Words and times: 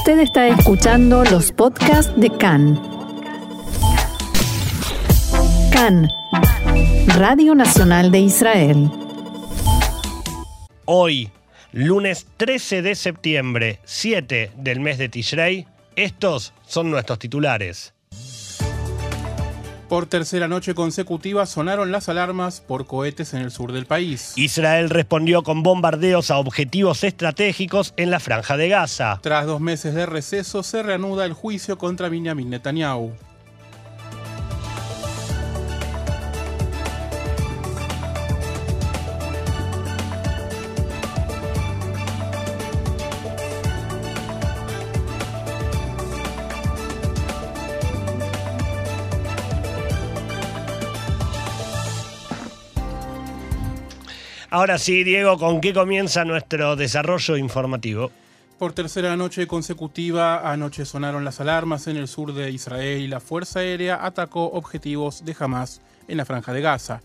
Usted 0.00 0.20
está 0.20 0.48
escuchando 0.48 1.24
los 1.24 1.52
podcasts 1.52 2.10
de 2.18 2.30
CAN. 2.30 2.80
CAN, 5.70 6.08
Radio 7.18 7.54
Nacional 7.54 8.10
de 8.10 8.20
Israel. 8.20 8.90
Hoy, 10.86 11.30
lunes 11.72 12.26
13 12.38 12.80
de 12.80 12.94
septiembre, 12.94 13.80
7 13.84 14.52
del 14.56 14.80
mes 14.80 14.96
de 14.96 15.10
Tishrei, 15.10 15.66
estos 15.96 16.54
son 16.66 16.90
nuestros 16.90 17.18
titulares. 17.18 17.92
Por 19.90 20.06
tercera 20.06 20.46
noche 20.46 20.72
consecutiva 20.72 21.46
sonaron 21.46 21.90
las 21.90 22.08
alarmas 22.08 22.60
por 22.60 22.86
cohetes 22.86 23.34
en 23.34 23.40
el 23.40 23.50
sur 23.50 23.72
del 23.72 23.86
país. 23.86 24.34
Israel 24.36 24.88
respondió 24.88 25.42
con 25.42 25.64
bombardeos 25.64 26.30
a 26.30 26.38
objetivos 26.38 27.02
estratégicos 27.02 27.92
en 27.96 28.12
la 28.12 28.20
franja 28.20 28.56
de 28.56 28.68
Gaza. 28.68 29.18
Tras 29.20 29.46
dos 29.46 29.60
meses 29.60 29.92
de 29.96 30.06
receso 30.06 30.62
se 30.62 30.84
reanuda 30.84 31.24
el 31.24 31.32
juicio 31.32 31.76
contra 31.76 32.08
Benjamin 32.08 32.50
Netanyahu. 32.50 33.10
Ahora 54.52 54.78
sí, 54.78 55.04
Diego, 55.04 55.38
¿con 55.38 55.60
qué 55.60 55.72
comienza 55.72 56.24
nuestro 56.24 56.74
desarrollo 56.74 57.36
informativo? 57.36 58.10
Por 58.58 58.72
tercera 58.72 59.16
noche 59.16 59.46
consecutiva, 59.46 60.50
anoche 60.50 60.84
sonaron 60.84 61.24
las 61.24 61.40
alarmas 61.40 61.86
en 61.86 61.96
el 61.96 62.08
sur 62.08 62.34
de 62.34 62.50
Israel 62.50 63.00
y 63.00 63.06
la 63.06 63.20
Fuerza 63.20 63.60
Aérea 63.60 64.04
atacó 64.04 64.46
objetivos 64.46 65.24
de 65.24 65.36
Hamas 65.38 65.80
en 66.08 66.16
la 66.16 66.24
franja 66.24 66.52
de 66.52 66.62
Gaza. 66.62 67.00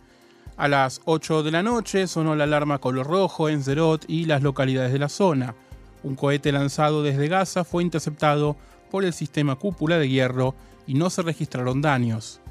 A 0.57 0.67
las 0.67 1.01
8 1.05 1.43
de 1.43 1.51
la 1.51 1.61
noche 1.61 2.07
sonó 2.07 2.35
la 2.35 2.45
alarma 2.45 2.79
color 2.79 3.05
rojo 3.05 3.47
en 3.47 3.61
Zerot 3.61 4.05
y 4.07 4.25
las 4.25 4.41
localidades 4.41 4.91
de 4.91 4.99
la 4.99 5.09
zona. 5.09 5.53
Un 6.01 6.15
cohete 6.15 6.51
lanzado 6.51 7.03
desde 7.03 7.27
Gaza 7.27 7.63
fue 7.63 7.83
interceptado 7.83 8.55
por 8.89 9.05
el 9.05 9.13
sistema 9.13 9.55
cúpula 9.55 9.99
de 9.99 10.09
hierro 10.09 10.55
y 10.87 10.95
no 10.95 11.11
se 11.11 11.21
registraron 11.21 11.79
daños. 11.79 12.41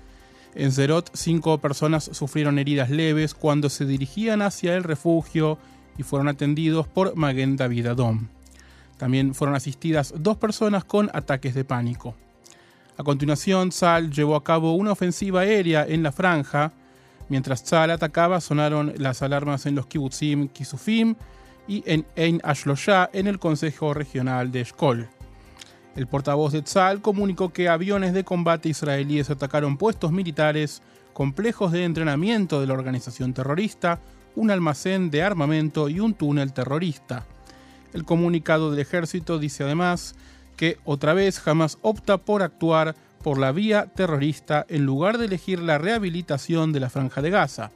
En 0.55 0.71
Zerot, 0.71 1.11
cinco 1.15 1.59
personas 1.59 2.05
sufrieron 2.13 2.59
heridas 2.59 2.89
leves 2.89 3.35
cuando 3.35 3.69
se 3.69 3.87
dirigían 3.87 4.41
hacia 4.41 4.77
el 4.77 4.85
refugio 4.85 5.59
y 5.99 6.05
fueron 6.05 6.29
atendidos 6.29 6.87
por 6.87 7.17
Maguen 7.17 7.57
David 7.57 7.87
Adom. 7.87 8.29
También 8.97 9.35
fueron 9.35 9.57
asistidas 9.57 10.15
dos 10.17 10.37
personas 10.37 10.85
con 10.85 11.11
ataques 11.13 11.55
de 11.55 11.65
pánico. 11.65 12.15
A 12.97 13.03
continuación, 13.03 13.71
Tzal 13.71 14.13
llevó 14.13 14.37
a 14.37 14.45
cabo 14.45 14.75
una 14.75 14.93
ofensiva 14.93 15.41
aérea 15.41 15.85
en 15.85 16.05
la 16.05 16.13
franja. 16.13 16.73
Mientras 17.29 17.65
Tzal 17.65 17.91
atacaba, 17.91 18.41
sonaron 18.41 18.95
las 18.97 19.23
alarmas 19.23 19.67
en 19.67 19.75
los 19.75 19.87
kibbutzim 19.87 20.49
Kisufim 20.49 21.17
y 21.67 21.83
en 21.87 22.07
Ein 22.15 22.41
Ashloshá 22.45 23.11
en 23.13 23.27
el 23.27 23.41
Consejo 23.41 23.95
Regional 23.95 24.53
de 24.53 24.61
Eshkol. 24.61 25.09
El 25.97 26.09
portavoz 26.09 26.53
de 26.53 26.63
Tzal 26.63 27.01
comunicó 27.01 27.53
que 27.53 27.69
aviones 27.69 28.13
de 28.13 28.25
combate 28.25 28.69
israelíes 28.69 29.31
atacaron 29.31 29.77
puestos 29.77 30.11
militares, 30.11 30.83
complejos 31.13 31.71
de 31.71 31.85
entrenamiento 31.85 32.61
de 32.61 32.67
la 32.67 32.75
organización 32.75 33.33
terrorista, 33.33 34.01
un 34.35 34.51
almacén 34.51 35.11
de 35.11 35.23
armamento 35.23 35.89
y 35.89 36.01
un 36.01 36.15
túnel 36.15 36.53
terrorista. 36.53 37.25
El 37.93 38.05
comunicado 38.05 38.73
del 38.73 38.81
ejército 38.81 39.39
dice 39.39 39.63
además 39.63 40.17
que 40.57 40.79
otra 40.85 41.15
vez 41.15 41.39
jamás 41.39 41.79
opta 41.83 42.19
por 42.19 42.43
actuar 42.43 42.97
por 43.23 43.39
la 43.39 43.53
vía 43.53 43.87
terrorista 43.95 44.67
en 44.69 44.85
lugar 44.85 45.17
de 45.19 45.27
elegir 45.27 45.61
la 45.61 45.79
rehabilitación 45.79 46.73
de 46.73 46.81
la 46.81 46.91
franja 46.91 47.23
de 47.23 47.31
Gaza. 47.31 47.71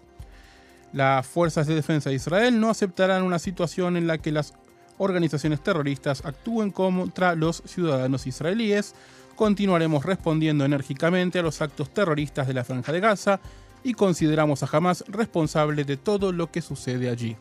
Las 0.93 1.27
fuerzas 1.27 1.67
de 1.67 1.75
defensa 1.75 2.11
de 2.11 2.17
Israel 2.17 2.61
no 2.61 2.69
aceptarán 2.69 3.23
una 3.23 3.39
situación 3.39 3.97
en 3.97 4.07
la 4.07 4.19
que 4.19 4.33
las 4.33 4.55
organizaciones 4.99 5.61
terroristas 5.61 6.25
actúen 6.25 6.71
contra 6.71 7.35
los 7.35 7.63
ciudadanos 7.65 8.27
israelíes. 8.27 8.95
Continuaremos 9.37 10.05
respondiendo 10.05 10.65
enérgicamente 10.65 11.39
a 11.39 11.43
los 11.43 11.63
actos 11.63 11.91
terroristas 11.91 12.47
de 12.47 12.55
la 12.55 12.65
Franja 12.65 12.93
de 12.93 13.01
Gaza 13.01 13.41
y 13.85 13.95
consideramos 13.95 14.63
a 14.63 14.69
Hamas 14.71 15.05
responsable 15.09 15.85
de 15.85 15.97
todo 15.97 16.33
lo 16.33 16.51
que 16.51 16.61
sucede 16.61 17.09
allí. 17.09 17.37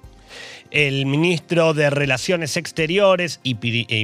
El 0.72 1.06
ministro 1.06 1.74
de 1.74 1.90
Relaciones 1.90 2.58
Exteriores 2.58 3.40
y 3.44 3.56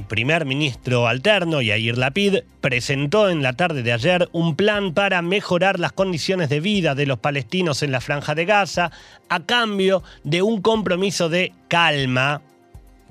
primer 0.02 0.46
ministro 0.46 1.08
alterno, 1.08 1.62
Yair 1.62 1.98
Lapid, 1.98 2.40
presentó 2.62 3.30
en 3.30 3.44
la 3.44 3.54
tarde 3.54 3.84
de 3.84 3.92
ayer 3.92 4.30
un 4.32 4.56
plan 4.56 4.94
para 4.94 5.22
mejorar 5.22 5.80
las 5.80 5.92
condiciones 5.92 6.48
de 6.50 6.62
vida 6.62 6.96
de 6.96 7.06
los 7.06 7.20
palestinos 7.20 7.84
en 7.84 7.92
la 7.92 8.00
Franja 8.00 8.36
de 8.36 8.46
Gaza 8.46 8.92
a 9.28 9.46
cambio 9.46 10.04
de 10.24 10.42
un 10.42 10.62
compromiso 10.62 11.28
de 11.28 11.54
calma 11.68 12.42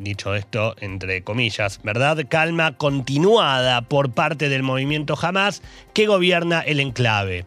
dicho 0.02 0.34
esto 0.34 0.74
entre 0.80 1.22
comillas, 1.22 1.80
¿verdad? 1.82 2.24
Calma 2.28 2.76
continuada 2.76 3.82
por 3.82 4.12
parte 4.12 4.48
del 4.48 4.62
movimiento 4.62 5.16
Hamas 5.20 5.62
que 5.94 6.06
gobierna 6.06 6.60
el 6.60 6.80
enclave. 6.80 7.46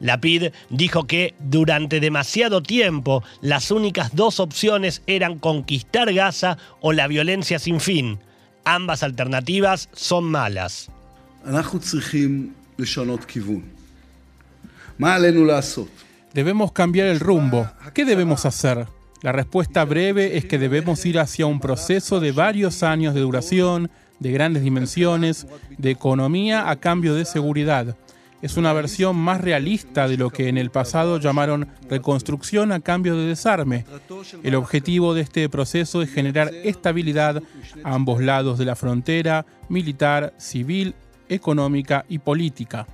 Lapid 0.00 0.48
dijo 0.68 1.06
que 1.06 1.34
durante 1.38 2.00
demasiado 2.00 2.62
tiempo 2.62 3.22
las 3.40 3.70
únicas 3.70 4.14
dos 4.14 4.40
opciones 4.40 5.02
eran 5.06 5.38
conquistar 5.38 6.12
Gaza 6.12 6.58
o 6.80 6.92
la 6.92 7.06
violencia 7.06 7.58
sin 7.58 7.80
fin. 7.80 8.18
Ambas 8.64 9.02
alternativas 9.02 9.88
son 9.92 10.24
malas. 10.24 10.90
Debemos 16.34 16.72
cambiar 16.72 17.06
el 17.06 17.20
rumbo. 17.20 17.68
¿Qué 17.94 18.04
debemos 18.04 18.46
hacer? 18.46 18.86
La 19.22 19.30
respuesta 19.30 19.84
breve 19.84 20.36
es 20.36 20.46
que 20.46 20.58
debemos 20.58 21.06
ir 21.06 21.20
hacia 21.20 21.46
un 21.46 21.60
proceso 21.60 22.18
de 22.18 22.32
varios 22.32 22.82
años 22.82 23.14
de 23.14 23.20
duración, 23.20 23.88
de 24.18 24.32
grandes 24.32 24.64
dimensiones, 24.64 25.46
de 25.78 25.92
economía 25.92 26.68
a 26.68 26.76
cambio 26.80 27.14
de 27.14 27.24
seguridad. 27.24 27.96
Es 28.42 28.56
una 28.56 28.72
versión 28.72 29.14
más 29.14 29.40
realista 29.40 30.08
de 30.08 30.16
lo 30.16 30.30
que 30.30 30.48
en 30.48 30.58
el 30.58 30.70
pasado 30.70 31.18
llamaron 31.18 31.68
reconstrucción 31.88 32.72
a 32.72 32.80
cambio 32.80 33.16
de 33.16 33.26
desarme. 33.26 33.84
El 34.42 34.56
objetivo 34.56 35.14
de 35.14 35.20
este 35.20 35.48
proceso 35.48 36.02
es 36.02 36.12
generar 36.12 36.52
estabilidad 36.52 37.40
a 37.84 37.94
ambos 37.94 38.20
lados 38.20 38.58
de 38.58 38.64
la 38.64 38.74
frontera, 38.74 39.46
militar, 39.68 40.34
civil, 40.36 40.96
económica 41.28 42.04
y 42.08 42.18
política. 42.18 42.88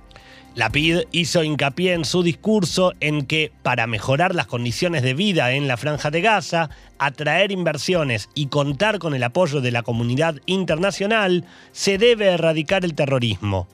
Lapid 0.55 1.01
hizo 1.11 1.43
hincapié 1.43 1.93
en 1.93 2.05
su 2.05 2.23
discurso 2.23 2.93
en 2.99 3.25
que 3.25 3.51
para 3.63 3.87
mejorar 3.87 4.35
las 4.35 4.47
condiciones 4.47 5.03
de 5.03 5.13
vida 5.13 5.51
en 5.53 5.67
la 5.67 5.77
franja 5.77 6.11
de 6.11 6.21
Gaza, 6.21 6.69
atraer 6.97 7.51
inversiones 7.51 8.29
y 8.33 8.47
contar 8.47 8.99
con 8.99 9.13
el 9.13 9.23
apoyo 9.23 9.61
de 9.61 9.71
la 9.71 9.83
comunidad 9.83 10.35
internacional, 10.47 11.45
se 11.71 11.97
debe 11.97 12.27
erradicar 12.27 12.83
el 12.83 12.95
terrorismo. 12.95 13.67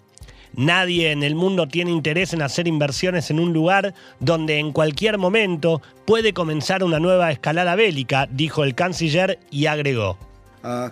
Nadie 0.55 1.11
en 1.11 1.23
el 1.23 1.35
mundo 1.35 1.67
tiene 1.67 1.91
interés 1.91 2.33
en 2.33 2.41
hacer 2.41 2.67
inversiones 2.67 3.29
en 3.29 3.39
un 3.39 3.51
lugar 3.51 3.93
donde 4.19 4.59
en 4.59 4.71
cualquier 4.71 5.17
momento 5.17 5.81
puede 6.05 6.33
comenzar 6.33 6.83
una 6.83 6.99
nueva 6.99 7.31
escalada 7.31 7.75
bélica, 7.75 8.27
dijo 8.31 8.63
el 8.63 8.75
canciller 8.75 9.39
y 9.51 9.65
agregó. 9.65 10.17
La 10.63 10.91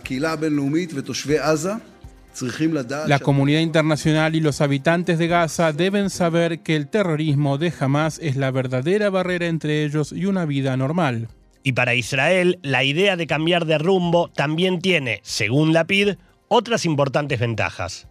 comunidad 3.20 3.60
internacional 3.60 4.36
y 4.36 4.40
los 4.40 4.62
habitantes 4.62 5.20
de 5.20 5.28
Gaza 5.28 5.72
deben 5.72 6.10
saber 6.10 6.62
que 6.62 6.76
el 6.76 6.88
terrorismo 6.88 7.58
de 7.58 7.72
Hamas 7.80 8.20
es 8.22 8.36
la 8.36 8.52
verdadera 8.52 9.10
barrera 9.10 9.46
entre 9.46 9.84
ellos 9.84 10.12
y 10.12 10.26
una 10.26 10.46
vida 10.46 10.76
normal. 10.76 11.30
Y 11.64 11.74
para 11.74 11.96
Israel, 11.96 12.60
la 12.62 12.84
idea 12.84 13.16
de 13.16 13.28
cambiar 13.28 13.66
de 13.66 13.78
rumbo 13.78 14.30
también 14.30 14.82
tiene, 14.82 15.22
según 15.24 15.74
Lapid, 15.74 16.16
otras 16.50 16.86
importantes 16.86 17.40
ventajas. 17.40 18.07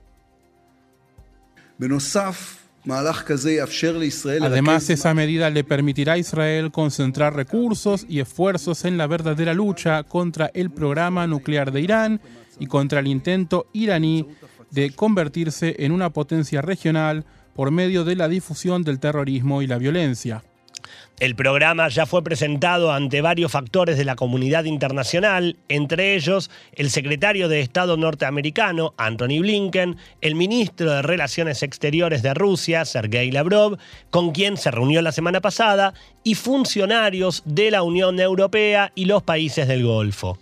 Además, 4.40 4.90
esa 4.90 5.14
medida 5.14 5.50
le 5.50 5.64
permitirá 5.64 6.14
a 6.14 6.18
Israel 6.18 6.72
concentrar 6.72 7.34
recursos 7.34 8.06
y 8.08 8.20
esfuerzos 8.20 8.84
en 8.84 8.98
la 8.98 9.06
verdadera 9.06 9.54
lucha 9.54 10.02
contra 10.02 10.50
el 10.54 10.70
programa 10.70 11.26
nuclear 11.26 11.72
de 11.72 11.80
Irán 11.80 12.20
y 12.62 12.66
contra 12.66 13.00
el 13.00 13.08
intento 13.08 13.66
iraní 13.72 14.24
de 14.70 14.92
convertirse 14.92 15.74
en 15.80 15.90
una 15.90 16.10
potencia 16.10 16.62
regional 16.62 17.24
por 17.56 17.72
medio 17.72 18.04
de 18.04 18.14
la 18.14 18.28
difusión 18.28 18.84
del 18.84 19.00
terrorismo 19.00 19.62
y 19.62 19.66
la 19.66 19.78
violencia. 19.78 20.44
El 21.18 21.34
programa 21.34 21.88
ya 21.88 22.06
fue 22.06 22.22
presentado 22.22 22.92
ante 22.92 23.20
varios 23.20 23.50
factores 23.50 23.98
de 23.98 24.04
la 24.04 24.14
comunidad 24.14 24.62
internacional, 24.62 25.56
entre 25.68 26.14
ellos 26.14 26.50
el 26.74 26.90
secretario 26.90 27.48
de 27.48 27.60
Estado 27.60 27.96
norteamericano, 27.96 28.94
Anthony 28.96 29.40
Blinken, 29.40 29.96
el 30.20 30.36
ministro 30.36 30.92
de 30.92 31.02
Relaciones 31.02 31.64
Exteriores 31.64 32.22
de 32.22 32.32
Rusia, 32.32 32.84
Sergei 32.84 33.32
Lavrov, 33.32 33.76
con 34.10 34.30
quien 34.30 34.56
se 34.56 34.70
reunió 34.70 35.02
la 35.02 35.10
semana 35.10 35.40
pasada, 35.40 35.94
y 36.22 36.36
funcionarios 36.36 37.42
de 37.44 37.72
la 37.72 37.82
Unión 37.82 38.20
Europea 38.20 38.92
y 38.94 39.06
los 39.06 39.24
países 39.24 39.66
del 39.66 39.84
Golfo. 39.84 40.38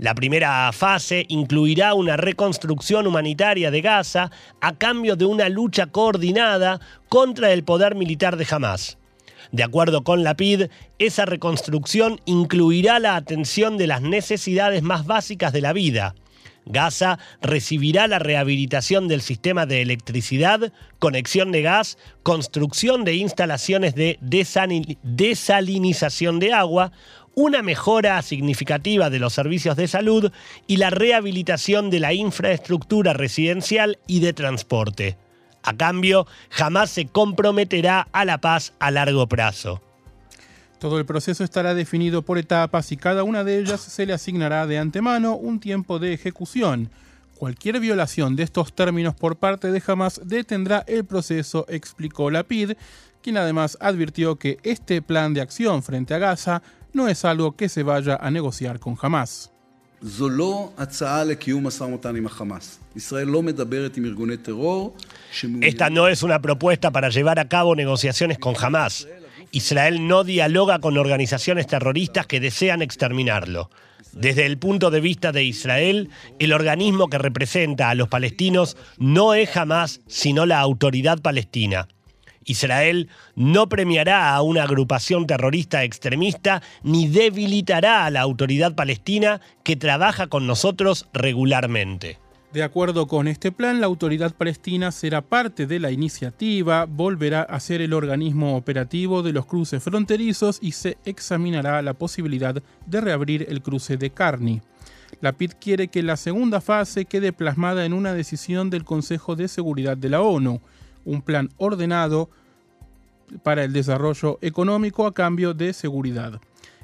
La 0.00 0.14
primera 0.14 0.72
fase 0.72 1.26
incluirá 1.28 1.92
una 1.92 2.16
reconstrucción 2.16 3.06
humanitaria 3.06 3.70
de 3.70 3.82
Gaza 3.82 4.30
a 4.62 4.78
cambio 4.78 5.14
de 5.14 5.26
una 5.26 5.50
lucha 5.50 5.88
coordinada 5.88 6.80
contra 7.10 7.52
el 7.52 7.64
poder 7.64 7.94
militar 7.94 8.38
de 8.38 8.46
Hamas. 8.50 8.96
De 9.52 9.62
acuerdo 9.62 10.02
con 10.02 10.24
la 10.24 10.36
PID, 10.36 10.70
esa 10.98 11.26
reconstrucción 11.26 12.18
incluirá 12.24 12.98
la 12.98 13.14
atención 13.14 13.76
de 13.76 13.88
las 13.88 14.00
necesidades 14.00 14.82
más 14.82 15.04
básicas 15.04 15.52
de 15.52 15.60
la 15.60 15.74
vida. 15.74 16.14
Gaza 16.66 17.18
recibirá 17.40 18.06
la 18.06 18.18
rehabilitación 18.18 19.08
del 19.08 19.22
sistema 19.22 19.64
de 19.66 19.80
electricidad, 19.82 20.72
conexión 20.98 21.52
de 21.52 21.62
gas, 21.62 21.96
construcción 22.22 23.04
de 23.04 23.14
instalaciones 23.16 23.94
de 23.94 24.18
desalinización 24.20 26.38
de 26.38 26.52
agua, 26.52 26.92
una 27.34 27.62
mejora 27.62 28.20
significativa 28.22 29.10
de 29.10 29.18
los 29.18 29.32
servicios 29.32 29.76
de 29.76 29.88
salud 29.88 30.32
y 30.66 30.76
la 30.76 30.90
rehabilitación 30.90 31.90
de 31.90 32.00
la 32.00 32.12
infraestructura 32.12 33.12
residencial 33.12 33.98
y 34.06 34.20
de 34.20 34.32
transporte. 34.32 35.16
A 35.62 35.74
cambio, 35.74 36.26
jamás 36.48 36.90
se 36.90 37.06
comprometerá 37.06 38.08
a 38.12 38.24
la 38.24 38.38
paz 38.38 38.72
a 38.78 38.90
largo 38.90 39.28
plazo. 39.28 39.80
Todo 40.78 40.98
el 40.98 41.04
proceso 41.04 41.44
estará 41.44 41.74
definido 41.74 42.22
por 42.22 42.38
etapas 42.38 42.90
y 42.90 42.96
cada 42.96 43.22
una 43.22 43.44
de 43.44 43.58
ellas 43.58 43.82
se 43.82 44.06
le 44.06 44.14
asignará 44.14 44.66
de 44.66 44.78
antemano 44.78 45.36
un 45.36 45.60
tiempo 45.60 45.98
de 45.98 46.14
ejecución. 46.14 46.90
Cualquier 47.36 47.80
violación 47.80 48.34
de 48.34 48.44
estos 48.44 48.74
términos 48.74 49.14
por 49.14 49.36
parte 49.36 49.70
de 49.70 49.82
Hamas 49.86 50.22
detendrá 50.24 50.84
el 50.86 51.04
proceso, 51.04 51.66
explicó 51.68 52.30
Lapid, 52.30 52.72
quien 53.22 53.36
además 53.36 53.76
advirtió 53.80 54.36
que 54.36 54.58
este 54.62 55.02
plan 55.02 55.34
de 55.34 55.42
acción 55.42 55.82
frente 55.82 56.14
a 56.14 56.18
Gaza 56.18 56.62
no 56.92 57.08
es 57.08 57.24
algo 57.24 57.56
que 57.56 57.68
se 57.68 57.82
vaya 57.82 58.16
a 58.16 58.30
negociar 58.30 58.78
con 58.80 58.96
Hamas. 59.00 59.52
Esta 65.60 65.90
no 65.90 66.08
es 66.08 66.22
una 66.22 66.40
propuesta 66.40 66.90
para 66.90 67.10
llevar 67.10 67.38
a 67.38 67.48
cabo 67.48 67.76
negociaciones 67.76 68.38
con 68.38 68.54
Hamas. 68.58 69.06
Israel 69.52 70.06
no 70.06 70.24
dialoga 70.24 70.78
con 70.78 70.96
organizaciones 70.96 71.66
terroristas 71.66 72.26
que 72.26 72.40
desean 72.40 72.80
exterminarlo. 72.82 73.70
Desde 74.12 74.46
el 74.46 74.58
punto 74.58 74.90
de 74.90 75.00
vista 75.00 75.32
de 75.32 75.44
Israel, 75.44 76.10
el 76.38 76.52
organismo 76.52 77.08
que 77.08 77.18
representa 77.18 77.90
a 77.90 77.94
los 77.94 78.08
palestinos 78.08 78.76
no 78.98 79.34
es 79.34 79.54
Hamas, 79.56 80.00
sino 80.06 80.46
la 80.46 80.60
autoridad 80.60 81.20
palestina. 81.20 81.88
Israel 82.44 83.08
no 83.34 83.68
premiará 83.68 84.34
a 84.34 84.42
una 84.42 84.62
agrupación 84.62 85.26
terrorista 85.26 85.84
extremista 85.84 86.62
ni 86.82 87.08
debilitará 87.08 88.06
a 88.06 88.10
la 88.10 88.20
autoridad 88.20 88.74
palestina 88.74 89.40
que 89.62 89.76
trabaja 89.76 90.28
con 90.28 90.46
nosotros 90.46 91.08
regularmente. 91.12 92.18
De 92.52 92.64
acuerdo 92.64 93.06
con 93.06 93.28
este 93.28 93.52
plan, 93.52 93.80
la 93.80 93.86
autoridad 93.86 94.34
palestina 94.34 94.90
será 94.90 95.22
parte 95.22 95.68
de 95.68 95.78
la 95.78 95.92
iniciativa, 95.92 96.84
volverá 96.84 97.42
a 97.42 97.60
ser 97.60 97.80
el 97.80 97.92
organismo 97.92 98.56
operativo 98.56 99.22
de 99.22 99.32
los 99.32 99.46
cruces 99.46 99.80
fronterizos 99.80 100.58
y 100.60 100.72
se 100.72 100.98
examinará 101.04 101.80
la 101.80 101.94
posibilidad 101.94 102.60
de 102.86 103.00
reabrir 103.00 103.46
el 103.48 103.62
cruce 103.62 103.96
de 103.96 104.10
Carni. 104.10 104.62
La 105.20 105.32
PID 105.32 105.52
quiere 105.60 105.88
que 105.88 106.02
la 106.02 106.16
segunda 106.16 106.60
fase 106.60 107.04
quede 107.04 107.32
plasmada 107.32 107.84
en 107.84 107.92
una 107.92 108.14
decisión 108.14 108.68
del 108.68 108.82
Consejo 108.82 109.36
de 109.36 109.46
Seguridad 109.46 109.96
de 109.96 110.08
la 110.08 110.20
ONU 110.20 110.60
un 111.04 111.22
plan 111.22 111.50
ordenado 111.56 112.30
para 113.42 113.64
el 113.64 113.72
desarrollo 113.72 114.38
económico 114.42 115.06
a 115.06 115.14
cambio 115.14 115.54
de 115.54 115.72
seguridad. 115.72 116.40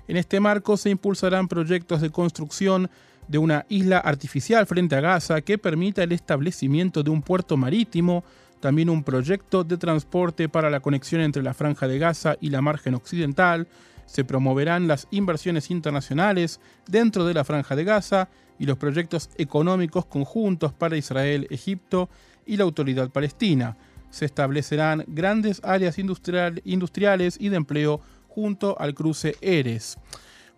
En 0.09 0.17
este 0.17 0.39
marco 0.41 0.77
se 0.77 0.91
impulsarán 0.91 1.49
proyectos 1.49 2.01
de 2.01 2.11
construcción 2.11 2.89
de 3.29 3.39
una 3.39 3.67
isla 3.69 3.99
artificial 3.99 4.67
frente 4.67 4.95
a 4.95 5.01
Gaza 5.01 5.41
que 5.41 5.59
permita 5.59 6.03
el 6.03 6.13
establecimiento 6.13 7.03
de 7.03 7.11
un 7.11 7.23
puerto 7.23 7.57
marítimo, 7.57 8.23
también 8.61 8.89
un 8.89 9.03
proyecto 9.03 9.65
de 9.65 9.77
transporte 9.77 10.49
para 10.49 10.71
la 10.71 10.81
conexión 10.81 11.21
entre 11.21 11.43
la 11.43 11.55
franja 11.55 11.89
de 11.89 11.99
Gaza 11.99 12.37
y 12.41 12.51
la 12.51 12.63
margen 12.63 12.95
occidental, 12.95 13.67
se 14.07 14.25
promoverán 14.25 14.87
las 14.87 15.09
inversiones 15.11 15.71
internacionales 15.71 16.61
dentro 16.87 17.25
de 17.25 17.35
la 17.35 17.45
franja 17.45 17.75
de 17.75 17.85
Gaza 17.85 18.29
y 18.59 18.65
los 18.65 18.79
proyectos 18.79 19.29
económicos 19.37 20.07
conjuntos 20.07 20.73
para 20.73 20.97
Israel, 20.97 21.49
Egipto 21.51 22.09
y 22.47 22.57
la 22.57 22.65
autoridad 22.65 23.11
palestina 23.11 23.77
se 24.11 24.25
establecerán 24.25 25.05
grandes 25.07 25.61
áreas 25.65 25.99
industriales 25.99 27.37
y 27.39 27.49
de 27.49 27.57
empleo 27.57 28.01
junto 28.29 28.79
al 28.79 28.95
cruce 28.95 29.37
Eres. 29.41 29.99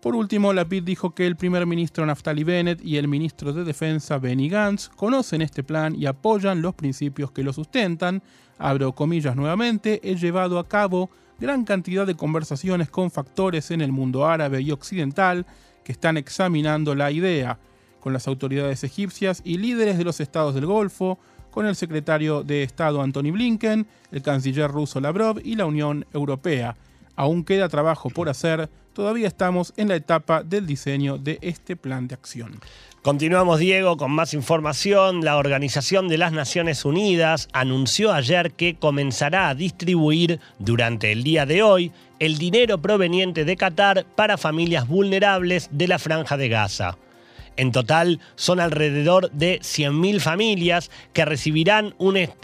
Por 0.01 0.15
último, 0.15 0.53
Lapid 0.53 0.85
dijo 0.85 1.13
que 1.13 1.27
el 1.27 1.37
primer 1.37 1.67
ministro 1.67 2.07
Naftali 2.07 2.45
Bennett 2.45 2.85
y 2.85 2.99
el 2.99 3.09
ministro 3.09 3.53
de 3.53 3.65
Defensa 3.65 4.19
Benny 4.19 4.49
Gantz 4.49 4.89
conocen 4.89 5.43
este 5.43 5.65
plan 5.65 5.97
y 5.97 6.07
apoyan 6.07 6.63
los 6.63 6.75
principios 6.75 7.33
que 7.33 7.43
lo 7.43 7.53
sustentan. 7.53 8.23
Abro 8.59 8.95
comillas 8.95 9.35
nuevamente, 9.35 10.01
he 10.05 10.15
llevado 10.15 10.61
a 10.61 10.69
cabo 10.69 11.11
gran 11.41 11.65
cantidad 11.65 12.07
de 12.07 12.15
conversaciones 12.15 12.91
con 12.91 13.11
factores 13.11 13.73
en 13.73 13.81
el 13.81 13.91
mundo 13.91 14.27
árabe 14.27 14.61
y 14.61 14.71
occidental 14.71 15.47
que 15.83 15.93
están 15.93 16.17
examinando 16.17 16.95
la 16.95 17.11
idea, 17.11 17.59
con 17.99 18.13
las 18.13 18.29
autoridades 18.29 18.85
egipcias 18.85 19.43
y 19.45 19.59
líderes 19.59 19.99
de 19.99 20.05
los 20.05 20.21
estados 20.21 20.55
del 20.55 20.67
Golfo, 20.67 21.19
con 21.59 21.67
el 21.67 21.75
secretario 21.75 22.45
de 22.45 22.63
Estado 22.63 23.03
Antony 23.03 23.33
Blinken, 23.33 23.85
el 24.13 24.23
canciller 24.23 24.71
ruso 24.71 25.01
Lavrov 25.01 25.41
y 25.43 25.57
la 25.57 25.67
Unión 25.67 26.07
Europea. 26.15 26.77
Aún 27.17 27.43
queda 27.43 27.69
trabajo 27.69 28.11
por 28.11 28.29
hacer, 28.29 28.71
todavía 28.93 29.27
estamos 29.27 29.73
en 29.77 29.89
la 29.89 29.97
etapa 29.97 30.45
del 30.45 30.69
diseño 30.69 31.19
de 31.19 31.41
este 31.43 31.75
plan 31.75 32.07
de 32.07 32.15
acción. 32.15 32.61
Continuamos, 33.03 33.59
Diego, 33.59 33.97
con 33.97 34.13
más 34.13 34.35
información. 34.35 35.25
La 35.25 35.37
Organización 35.37 36.07
de 36.07 36.19
las 36.19 36.31
Naciones 36.31 36.85
Unidas 36.85 37.49
anunció 37.53 38.13
ayer 38.13 38.53
que 38.53 38.77
comenzará 38.77 39.49
a 39.49 39.57
distribuir 39.57 40.39
durante 40.61 41.11
el 41.11 41.25
día 41.25 41.45
de 41.45 41.65
hoy 41.65 41.91
el 42.21 42.39
dinero 42.39 42.79
proveniente 42.79 43.45
de 43.45 43.57
Qatar 43.57 44.07
para 44.15 44.39
familias 44.39 44.87
vulnerables 44.87 45.71
de 45.73 45.89
la 45.89 45.99
franja 45.99 46.37
de 46.37 46.51
Gaza. 46.51 46.99
En 47.59 47.73
total 47.73 48.21
son 48.37 48.61
alrededor 48.61 49.33
de 49.33 49.59
100.000 49.59 50.21
familias 50.21 50.93
que 51.13 51.25
recibirán 51.25 51.97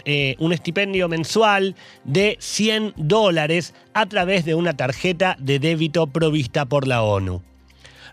eh, 0.03 0.35
un, 0.39 0.51
estipendio 0.51 1.07
mensual 1.07 1.75
de 2.03 2.35
100 2.41 2.95
dólares 2.97 3.73
a 3.93 4.07
través 4.07 4.43
de 4.43 4.55
una 4.55 4.75
tarjeta 4.75 5.37
de 5.39 5.59
débito 5.59 6.07
provista 6.07 6.65
por 6.65 6.85
la 6.85 7.01
ONU. 7.01 7.41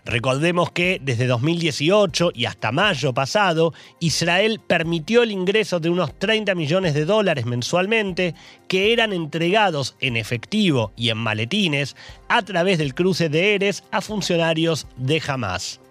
Recordemos 0.05 0.71
que 0.71 0.99
desde 1.01 1.27
2018 1.27 2.31
y 2.33 2.45
hasta 2.45 2.71
mayo 2.71 3.13
pasado, 3.13 3.73
Israel 3.99 4.61
permitió 4.65 5.23
el 5.23 5.31
ingreso 5.31 5.81
de 5.81 5.89
unos 5.89 6.17
30 6.17 6.55
millones 6.55 6.93
de 6.93 7.03
dólares 7.03 7.45
mensualmente 7.45 8.33
que 8.69 8.93
eran 8.93 9.11
entregados 9.11 9.97
en 9.99 10.15
efectivo 10.15 10.93
y 10.95 11.09
en 11.09 11.17
maletines 11.17 11.97
a 12.29 12.43
través 12.43 12.77
del 12.77 12.95
cruce 12.95 13.27
de 13.27 13.55
Eres 13.55 13.83
a 13.91 13.99
funcionarios 13.99 14.87
de 14.95 15.21
Hamas. 15.27 15.82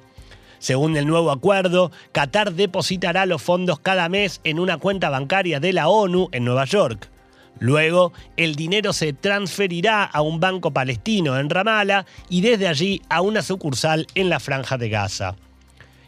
Según 0.62 0.96
el 0.96 1.08
nuevo 1.08 1.32
acuerdo, 1.32 1.90
Qatar 2.12 2.52
depositará 2.52 3.26
los 3.26 3.42
fondos 3.42 3.80
cada 3.80 4.08
mes 4.08 4.40
en 4.44 4.60
una 4.60 4.76
cuenta 4.76 5.10
bancaria 5.10 5.58
de 5.58 5.72
la 5.72 5.88
ONU 5.88 6.28
en 6.30 6.44
Nueva 6.44 6.66
York. 6.66 7.10
Luego, 7.58 8.12
el 8.36 8.54
dinero 8.54 8.92
se 8.92 9.12
transferirá 9.12 10.04
a 10.04 10.22
un 10.22 10.38
banco 10.38 10.70
palestino 10.70 11.36
en 11.36 11.50
Ramallah 11.50 12.06
y 12.28 12.42
desde 12.42 12.68
allí 12.68 13.02
a 13.08 13.22
una 13.22 13.42
sucursal 13.42 14.06
en 14.14 14.28
la 14.28 14.38
franja 14.38 14.78
de 14.78 14.88
Gaza. 14.88 15.34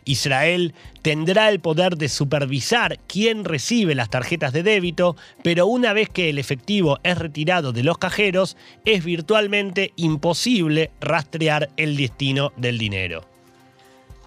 Israel 0.04 0.73
tendrá 1.02 1.49
el 1.49 1.58
poder 1.58 1.96
de 1.96 2.08
supervisar 2.08 3.00
quién 3.08 3.44
recibe 3.44 3.96
las 3.96 4.08
tarjetas 4.08 4.52
de 4.52 4.62
débito, 4.62 5.16
pero 5.42 5.66
una 5.66 5.92
vez 5.92 6.08
que 6.08 6.30
el 6.30 6.38
efectivo 6.38 7.00
es 7.02 7.18
retirado 7.18 7.73
de 7.73 7.82
los 7.82 7.99
cajeros, 7.99 8.56
es 8.84 9.04
virtualmente 9.04 9.92
imposible 9.96 10.92
rastrear 11.00 11.70
el 11.76 11.96
destino 11.96 12.52
del 12.56 12.78
dinero. 12.78 13.34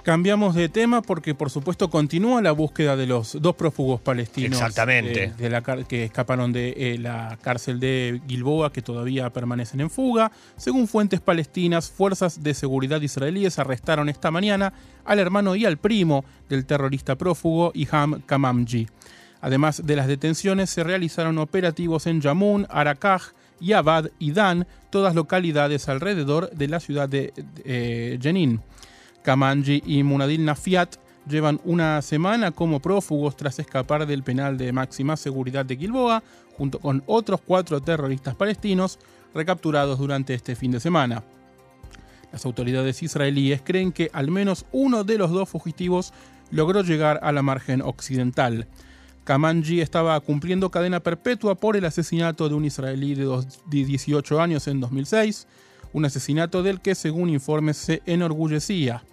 Cambiamos 0.07 0.55
de 0.55 0.69
tema 0.69 1.01
porque, 1.01 1.35
por 1.35 1.49
supuesto, 1.49 1.89
continúa 1.89 2.41
la 2.41 2.53
búsqueda 2.53 2.95
de 2.95 3.05
los 3.05 3.41
dos 3.41 3.57
prófugos 3.57 3.99
palestinos 3.99 4.57
Exactamente. 4.57 5.33
Eh, 5.37 5.85
que 5.85 6.05
escaparon 6.05 6.53
de 6.53 6.69
eh, 6.77 6.97
la 6.97 7.37
cárcel 7.41 7.81
de 7.81 8.21
Gilboa, 8.25 8.71
que 8.71 8.81
todavía 8.81 9.29
permanecen 9.31 9.81
en 9.81 9.89
fuga. 9.89 10.31
Según 10.55 10.87
fuentes 10.87 11.19
palestinas, 11.19 11.91
fuerzas 11.91 12.41
de 12.41 12.53
seguridad 12.53 13.01
israelíes 13.01 13.59
arrestaron 13.59 14.07
esta 14.07 14.31
mañana 14.31 14.71
al 15.03 15.19
hermano 15.19 15.57
y 15.57 15.65
al 15.65 15.75
primo 15.75 16.23
del 16.47 16.65
terrorista 16.65 17.17
prófugo 17.17 17.73
Iham 17.75 18.21
Kamamji. 18.21 18.87
Además 19.41 19.85
de 19.85 19.97
las 19.97 20.07
detenciones, 20.07 20.69
se 20.69 20.85
realizaron 20.85 21.37
operativos 21.37 22.07
en 22.07 22.21
Yamun, 22.21 22.65
Arakaj, 22.69 23.33
Yabad 23.59 24.05
y 24.19 24.31
Dan, 24.31 24.67
todas 24.89 25.15
localidades 25.15 25.89
alrededor 25.89 26.49
de 26.51 26.67
la 26.69 26.79
ciudad 26.79 27.09
de 27.09 27.33
eh, 27.65 28.17
Jenin. 28.21 28.61
Kamanji 29.27 29.83
y 29.85 30.03
Munadil 30.03 30.45
Nafiat 30.45 30.95
llevan 31.29 31.59
una 31.65 32.01
semana 32.01 32.51
como 32.51 32.79
prófugos 32.79 33.35
tras 33.35 33.59
escapar 33.59 34.07
del 34.07 34.23
penal 34.23 34.57
de 34.57 34.71
máxima 34.71 35.17
seguridad 35.17 35.65
de 35.65 35.75
Gilboa, 35.75 36.23
junto 36.57 36.79
con 36.79 37.03
otros 37.07 37.41
cuatro 37.45 37.81
terroristas 37.81 38.35
palestinos 38.35 38.99
recapturados 39.33 39.99
durante 39.99 40.33
este 40.33 40.55
fin 40.55 40.71
de 40.71 40.79
semana. 40.79 41.25
Las 42.31 42.45
autoridades 42.45 43.03
israelíes 43.03 43.61
creen 43.61 43.91
que 43.91 44.09
al 44.13 44.31
menos 44.31 44.65
uno 44.71 45.03
de 45.03 45.17
los 45.17 45.29
dos 45.29 45.49
fugitivos 45.49 46.13
logró 46.49 46.81
llegar 46.81 47.19
a 47.21 47.33
la 47.33 47.41
margen 47.41 47.81
occidental. 47.81 48.65
Kamanji 49.25 49.81
estaba 49.81 50.17
cumpliendo 50.21 50.71
cadena 50.71 51.01
perpetua 51.01 51.55
por 51.55 51.75
el 51.75 51.83
asesinato 51.83 52.47
de 52.47 52.55
un 52.55 52.63
israelí 52.63 53.13
de 53.13 53.43
18 53.65 54.39
años 54.39 54.69
en 54.69 54.79
2006, 54.79 55.47
un 55.91 56.05
asesinato 56.05 56.63
del 56.63 56.79
que 56.79 56.95
según 56.95 57.29
informes 57.29 57.75
se 57.75 58.01
enorgullecía. 58.05 59.03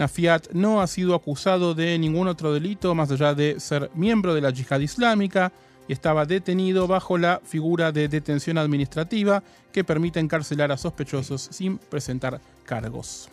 Nafiat 0.00 0.52
no 0.52 0.80
ha 0.80 0.86
sido 0.86 1.14
acusado 1.14 1.74
de 1.74 1.98
ningún 1.98 2.26
otro 2.26 2.54
delito 2.54 2.94
más 2.94 3.10
allá 3.10 3.34
de 3.34 3.60
ser 3.60 3.90
miembro 3.94 4.34
de 4.34 4.40
la 4.40 4.50
yihad 4.50 4.80
islámica 4.80 5.52
y 5.86 5.92
estaba 5.92 6.24
detenido 6.24 6.86
bajo 6.86 7.18
la 7.18 7.42
figura 7.44 7.92
de 7.92 8.08
detención 8.08 8.56
administrativa 8.56 9.42
que 9.70 9.84
permite 9.84 10.18
encarcelar 10.18 10.72
a 10.72 10.78
sospechosos 10.78 11.48
sin 11.52 11.76
presentar 11.76 12.40
cargos. 12.64 13.28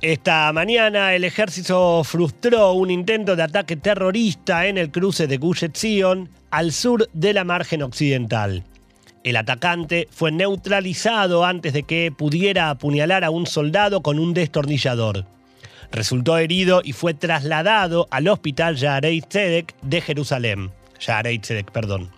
Esta 0.00 0.50
mañana 0.54 1.14
el 1.14 1.24
ejército 1.24 2.02
frustró 2.04 2.72
un 2.72 2.90
intento 2.90 3.36
de 3.36 3.42
ataque 3.42 3.76
terrorista 3.76 4.66
en 4.66 4.78
el 4.78 4.90
cruce 4.90 5.26
de 5.26 5.36
Gush 5.36 5.64
Etzion, 5.64 6.30
al 6.50 6.72
sur 6.72 7.06
de 7.12 7.34
la 7.34 7.44
margen 7.44 7.82
occidental. 7.82 8.64
El 9.24 9.36
atacante 9.36 10.08
fue 10.10 10.32
neutralizado 10.32 11.44
antes 11.44 11.74
de 11.74 11.82
que 11.82 12.12
pudiera 12.16 12.70
apuñalar 12.70 13.24
a 13.24 13.30
un 13.30 13.46
soldado 13.46 14.00
con 14.00 14.18
un 14.18 14.32
destornillador. 14.32 15.26
Resultó 15.92 16.38
herido 16.38 16.82
y 16.84 16.92
fue 16.92 17.14
trasladado 17.14 18.08
al 18.10 18.28
hospital 18.28 18.76
Yarei 18.76 19.20
Tzedek 19.20 19.74
de 19.82 20.00
Jerusalén. 20.00 20.70
Yarei 21.00 21.38
Tzedek, 21.38 21.70
perdón. 21.70 22.10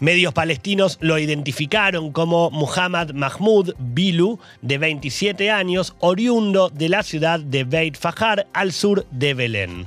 Medios 0.00 0.34
palestinos 0.34 0.98
lo 1.00 1.18
identificaron 1.18 2.12
como 2.12 2.50
Muhammad 2.50 3.12
Mahmoud 3.12 3.74
Bilu, 3.78 4.38
de 4.60 4.78
27 4.78 5.50
años, 5.50 5.94
oriundo 6.00 6.68
de 6.68 6.88
la 6.88 7.02
ciudad 7.02 7.40
de 7.40 7.64
Beit 7.64 7.96
Fahar, 7.96 8.46
al 8.52 8.72
sur 8.72 9.06
de 9.10 9.34
Belén. 9.34 9.86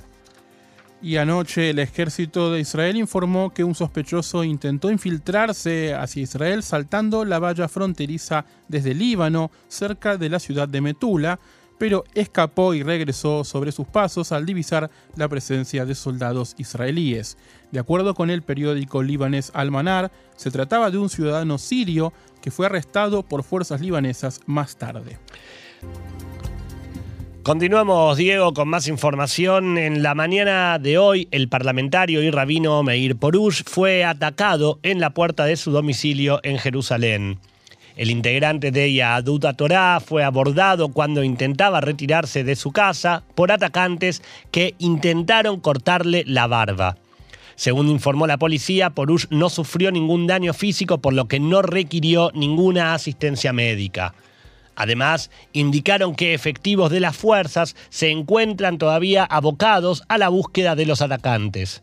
Y 1.01 1.17
anoche 1.17 1.69
el 1.69 1.77
ejército 1.77 2.51
de 2.51 2.61
Israel 2.61 2.97
informó 2.97 3.53
que 3.53 3.63
un 3.63 3.75
sospechoso 3.75 4.43
intentó 4.43 4.89
infiltrarse 4.89 5.93
hacia 5.93 6.23
Israel 6.23 6.63
saltando 6.63 7.23
la 7.23 7.37
valla 7.37 7.67
fronteriza 7.67 8.45
desde 8.67 8.95
Líbano, 8.95 9.51
cerca 9.67 10.17
de 10.17 10.29
la 10.29 10.39
ciudad 10.39 10.67
de 10.67 10.81
Metula, 10.81 11.39
pero 11.77 12.03
escapó 12.13 12.73
y 12.73 12.83
regresó 12.83 13.43
sobre 13.43 13.71
sus 13.71 13.87
pasos 13.87 14.31
al 14.31 14.45
divisar 14.45 14.89
la 15.15 15.27
presencia 15.27 15.85
de 15.85 15.95
soldados 15.95 16.55
israelíes. 16.57 17.37
De 17.71 17.79
acuerdo 17.79 18.13
con 18.13 18.29
el 18.29 18.41
periódico 18.41 19.03
libanés 19.03 19.51
Al-Manar, 19.53 20.11
se 20.35 20.51
trataba 20.51 20.91
de 20.91 20.97
un 20.97 21.09
ciudadano 21.09 21.57
sirio 21.57 22.13
que 22.41 22.51
fue 22.51 22.65
arrestado 22.65 23.23
por 23.23 23.43
fuerzas 23.43 23.81
libanesas 23.81 24.41
más 24.45 24.77
tarde. 24.77 25.17
Continuamos, 27.47 28.17
Diego, 28.17 28.53
con 28.53 28.67
más 28.67 28.89
información. 28.89 29.77
En 29.77 30.03
la 30.03 30.13
mañana 30.15 30.79
de 30.79 30.97
hoy, 30.97 31.29
el 31.31 31.47
parlamentario 31.47 32.21
y 32.21 32.29
rabino 32.29 32.83
Meir 32.83 33.15
Porush 33.15 33.63
fue 33.65 34.03
atacado 34.03 34.79
en 34.83 34.99
la 34.99 35.11
puerta 35.11 35.45
de 35.45 35.55
su 35.55 35.71
domicilio 35.71 36.41
en 36.43 36.57
Jerusalén. 36.57 37.39
El 37.97 38.11
integrante 38.11 38.69
de 38.69 38.93
Yahadut 38.93 39.43
Torah 39.57 39.99
fue 39.99 40.23
abordado 40.23 40.89
cuando 40.89 41.23
intentaba 41.23 41.81
retirarse 41.81 42.43
de 42.43 42.55
su 42.55 42.71
casa 42.71 43.23
por 43.33 43.51
atacantes 43.51 44.21
que 44.51 44.75
intentaron 44.77 45.59
cortarle 45.59 46.23
la 46.27 46.45
barba. 46.45 46.97
Según 47.55 47.89
informó 47.89 48.27
la 48.27 48.37
policía, 48.37 48.91
Porush 48.91 49.25
no 49.31 49.49
sufrió 49.49 49.91
ningún 49.91 50.27
daño 50.27 50.53
físico 50.53 50.99
por 50.99 51.13
lo 51.13 51.27
que 51.27 51.39
no 51.39 51.63
requirió 51.63 52.29
ninguna 52.35 52.93
asistencia 52.93 53.51
médica. 53.51 54.13
Además, 54.75 55.31
indicaron 55.53 56.13
que 56.13 56.35
efectivos 56.35 56.91
de 56.91 56.99
las 56.99 57.17
fuerzas 57.17 57.75
se 57.89 58.11
encuentran 58.11 58.77
todavía 58.77 59.23
abocados 59.23 60.03
a 60.07 60.19
la 60.19 60.29
búsqueda 60.29 60.75
de 60.75 60.85
los 60.85 61.01
atacantes. 61.01 61.81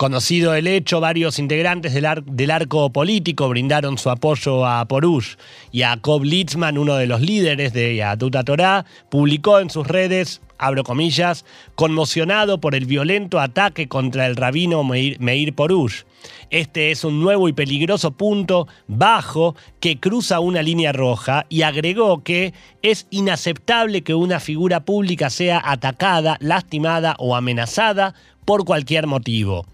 Conocido 0.00 0.54
el 0.54 0.66
hecho, 0.66 0.98
varios 0.98 1.38
integrantes 1.38 1.92
del, 1.92 2.50
arco 2.50 2.90
político 2.90 3.50
brindaron 3.50 3.98
su 3.98 4.08
apoyo 4.08 4.64
a 4.64 4.82
Porush. 4.88 5.36
Jacob 5.74 6.24
Litzman, 6.24 6.78
uno 6.78 6.94
de 6.94 7.06
los 7.06 7.20
líderes 7.20 7.74
de 7.74 7.96
Yaduta 7.96 8.42
Torah, 8.42 8.86
publicó 9.10 9.60
en 9.60 9.68
sus 9.68 9.86
redes, 9.86 10.40
abro 10.56 10.84
comillas, 10.84 11.44
conmocionado 11.74 12.62
por 12.62 12.74
el 12.74 12.86
violento 12.86 13.40
ataque 13.40 13.88
contra 13.88 14.26
el 14.26 14.36
rabino 14.36 14.84
Meir 14.84 15.54
Porush. 15.54 16.04
Este 16.48 16.92
es 16.92 17.04
un 17.04 17.20
nuevo 17.20 17.50
y 17.50 17.52
peligroso 17.52 18.10
punto 18.10 18.68
bajo 18.88 19.54
que 19.80 20.00
cruza 20.00 20.40
una 20.40 20.62
línea 20.62 20.92
roja 20.92 21.44
y 21.50 21.60
agregó 21.60 22.22
que 22.24 22.54
es 22.80 23.06
inaceptable 23.10 24.00
que 24.00 24.14
una 24.14 24.40
figura 24.40 24.80
pública 24.80 25.28
sea 25.28 25.60
atacada, 25.62 26.38
lastimada 26.40 27.16
o 27.18 27.36
amenazada 27.36 28.14
por 28.46 28.64
cualquier 28.64 29.06
motivo. 29.06 29.66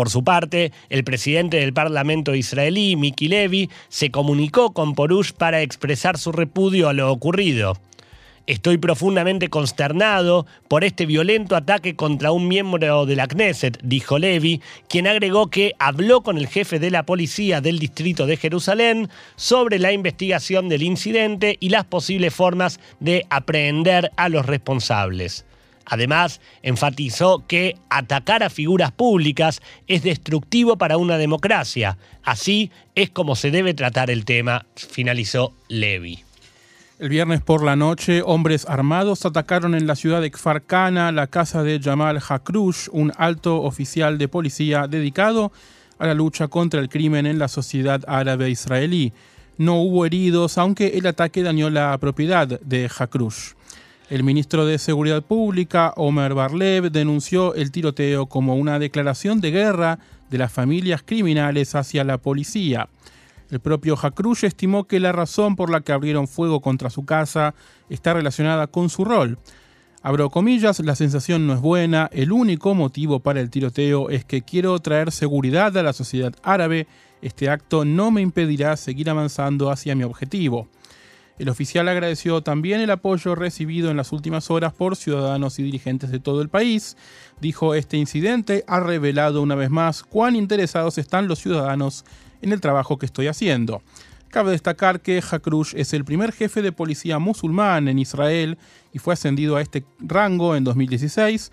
Por 0.00 0.08
su 0.08 0.24
parte, 0.24 0.72
el 0.88 1.04
presidente 1.04 1.58
del 1.58 1.74
Parlamento 1.74 2.34
israelí, 2.34 2.96
Miki 2.96 3.28
Levy, 3.28 3.68
se 3.90 4.10
comunicó 4.10 4.72
con 4.72 4.94
Porush 4.94 5.32
para 5.32 5.60
expresar 5.60 6.16
su 6.16 6.32
repudio 6.32 6.88
a 6.88 6.94
lo 6.94 7.12
ocurrido. 7.12 7.76
Estoy 8.46 8.78
profundamente 8.78 9.48
consternado 9.48 10.46
por 10.68 10.84
este 10.84 11.04
violento 11.04 11.54
ataque 11.54 11.96
contra 11.96 12.32
un 12.32 12.48
miembro 12.48 13.04
de 13.04 13.14
la 13.14 13.26
Knesset, 13.26 13.78
dijo 13.82 14.18
Levy, 14.18 14.62
quien 14.88 15.06
agregó 15.06 15.50
que 15.50 15.74
habló 15.78 16.22
con 16.22 16.38
el 16.38 16.48
jefe 16.48 16.78
de 16.78 16.90
la 16.90 17.04
policía 17.04 17.60
del 17.60 17.78
distrito 17.78 18.24
de 18.24 18.38
Jerusalén 18.38 19.10
sobre 19.36 19.78
la 19.78 19.92
investigación 19.92 20.70
del 20.70 20.82
incidente 20.82 21.58
y 21.60 21.68
las 21.68 21.84
posibles 21.84 22.32
formas 22.32 22.80
de 23.00 23.26
aprehender 23.28 24.12
a 24.16 24.30
los 24.30 24.46
responsables. 24.46 25.44
Además, 25.90 26.40
enfatizó 26.62 27.44
que 27.48 27.74
atacar 27.90 28.44
a 28.44 28.48
figuras 28.48 28.92
públicas 28.92 29.60
es 29.88 30.04
destructivo 30.04 30.78
para 30.78 30.96
una 30.96 31.18
democracia. 31.18 31.98
Así 32.22 32.70
es 32.94 33.10
como 33.10 33.34
se 33.34 33.50
debe 33.50 33.74
tratar 33.74 34.08
el 34.08 34.24
tema, 34.24 34.66
finalizó 34.76 35.52
Levy. 35.68 36.20
El 37.00 37.08
viernes 37.08 37.40
por 37.40 37.64
la 37.64 37.74
noche, 37.74 38.22
hombres 38.24 38.68
armados 38.68 39.26
atacaron 39.26 39.74
en 39.74 39.88
la 39.88 39.96
ciudad 39.96 40.20
de 40.20 40.30
Kfarkana 40.30 41.10
la 41.10 41.26
casa 41.26 41.64
de 41.64 41.80
Jamal 41.80 42.20
Hakrush, 42.26 42.88
un 42.92 43.12
alto 43.16 43.62
oficial 43.62 44.16
de 44.16 44.28
policía 44.28 44.86
dedicado 44.86 45.50
a 45.98 46.06
la 46.06 46.14
lucha 46.14 46.46
contra 46.46 46.78
el 46.78 46.88
crimen 46.88 47.26
en 47.26 47.40
la 47.40 47.48
sociedad 47.48 48.00
árabe 48.06 48.48
israelí. 48.48 49.12
No 49.58 49.80
hubo 49.80 50.06
heridos, 50.06 50.56
aunque 50.56 50.98
el 50.98 51.06
ataque 51.06 51.42
dañó 51.42 51.68
la 51.68 51.98
propiedad 51.98 52.46
de 52.46 52.88
Hakrush. 52.96 53.54
El 54.10 54.24
ministro 54.24 54.66
de 54.66 54.78
Seguridad 54.78 55.22
Pública, 55.22 55.94
Omer 55.96 56.34
Barlev, 56.34 56.90
denunció 56.90 57.54
el 57.54 57.70
tiroteo 57.70 58.26
como 58.26 58.56
una 58.56 58.80
declaración 58.80 59.40
de 59.40 59.52
guerra 59.52 60.00
de 60.30 60.36
las 60.36 60.52
familias 60.52 61.04
criminales 61.04 61.76
hacia 61.76 62.02
la 62.02 62.18
policía. 62.18 62.88
El 63.52 63.60
propio 63.60 63.96
Hakrush 63.96 64.44
estimó 64.44 64.88
que 64.88 64.98
la 64.98 65.12
razón 65.12 65.54
por 65.54 65.70
la 65.70 65.82
que 65.82 65.92
abrieron 65.92 66.26
fuego 66.26 66.60
contra 66.60 66.90
su 66.90 67.04
casa 67.04 67.54
está 67.88 68.12
relacionada 68.12 68.66
con 68.66 68.90
su 68.90 69.04
rol. 69.04 69.38
Abro 70.02 70.28
comillas, 70.28 70.80
la 70.80 70.96
sensación 70.96 71.46
no 71.46 71.52
es 71.52 71.60
buena, 71.60 72.10
el 72.12 72.32
único 72.32 72.74
motivo 72.74 73.20
para 73.20 73.40
el 73.40 73.48
tiroteo 73.48 74.10
es 74.10 74.24
que 74.24 74.42
quiero 74.42 74.76
traer 74.80 75.12
seguridad 75.12 75.76
a 75.76 75.84
la 75.84 75.92
sociedad 75.92 76.34
árabe, 76.42 76.88
este 77.22 77.48
acto 77.48 77.84
no 77.84 78.10
me 78.10 78.22
impedirá 78.22 78.76
seguir 78.76 79.08
avanzando 79.08 79.70
hacia 79.70 79.94
mi 79.94 80.02
objetivo. 80.02 80.66
El 81.40 81.48
oficial 81.48 81.88
agradeció 81.88 82.42
también 82.42 82.82
el 82.82 82.90
apoyo 82.90 83.34
recibido 83.34 83.90
en 83.90 83.96
las 83.96 84.12
últimas 84.12 84.50
horas 84.50 84.74
por 84.74 84.94
ciudadanos 84.94 85.58
y 85.58 85.62
dirigentes 85.62 86.10
de 86.10 86.20
todo 86.20 86.42
el 86.42 86.50
país. 86.50 86.98
Dijo, 87.40 87.74
este 87.74 87.96
incidente 87.96 88.62
ha 88.66 88.78
revelado 88.78 89.40
una 89.40 89.54
vez 89.54 89.70
más 89.70 90.02
cuán 90.02 90.36
interesados 90.36 90.98
están 90.98 91.28
los 91.28 91.38
ciudadanos 91.38 92.04
en 92.42 92.52
el 92.52 92.60
trabajo 92.60 92.98
que 92.98 93.06
estoy 93.06 93.26
haciendo. 93.26 93.80
Cabe 94.28 94.50
destacar 94.50 95.00
que 95.00 95.22
Hakrush 95.22 95.72
es 95.76 95.94
el 95.94 96.04
primer 96.04 96.32
jefe 96.32 96.60
de 96.60 96.72
policía 96.72 97.18
musulmán 97.18 97.88
en 97.88 97.98
Israel 97.98 98.58
y 98.92 98.98
fue 98.98 99.14
ascendido 99.14 99.56
a 99.56 99.62
este 99.62 99.86
rango 99.98 100.54
en 100.56 100.64
2016. 100.64 101.52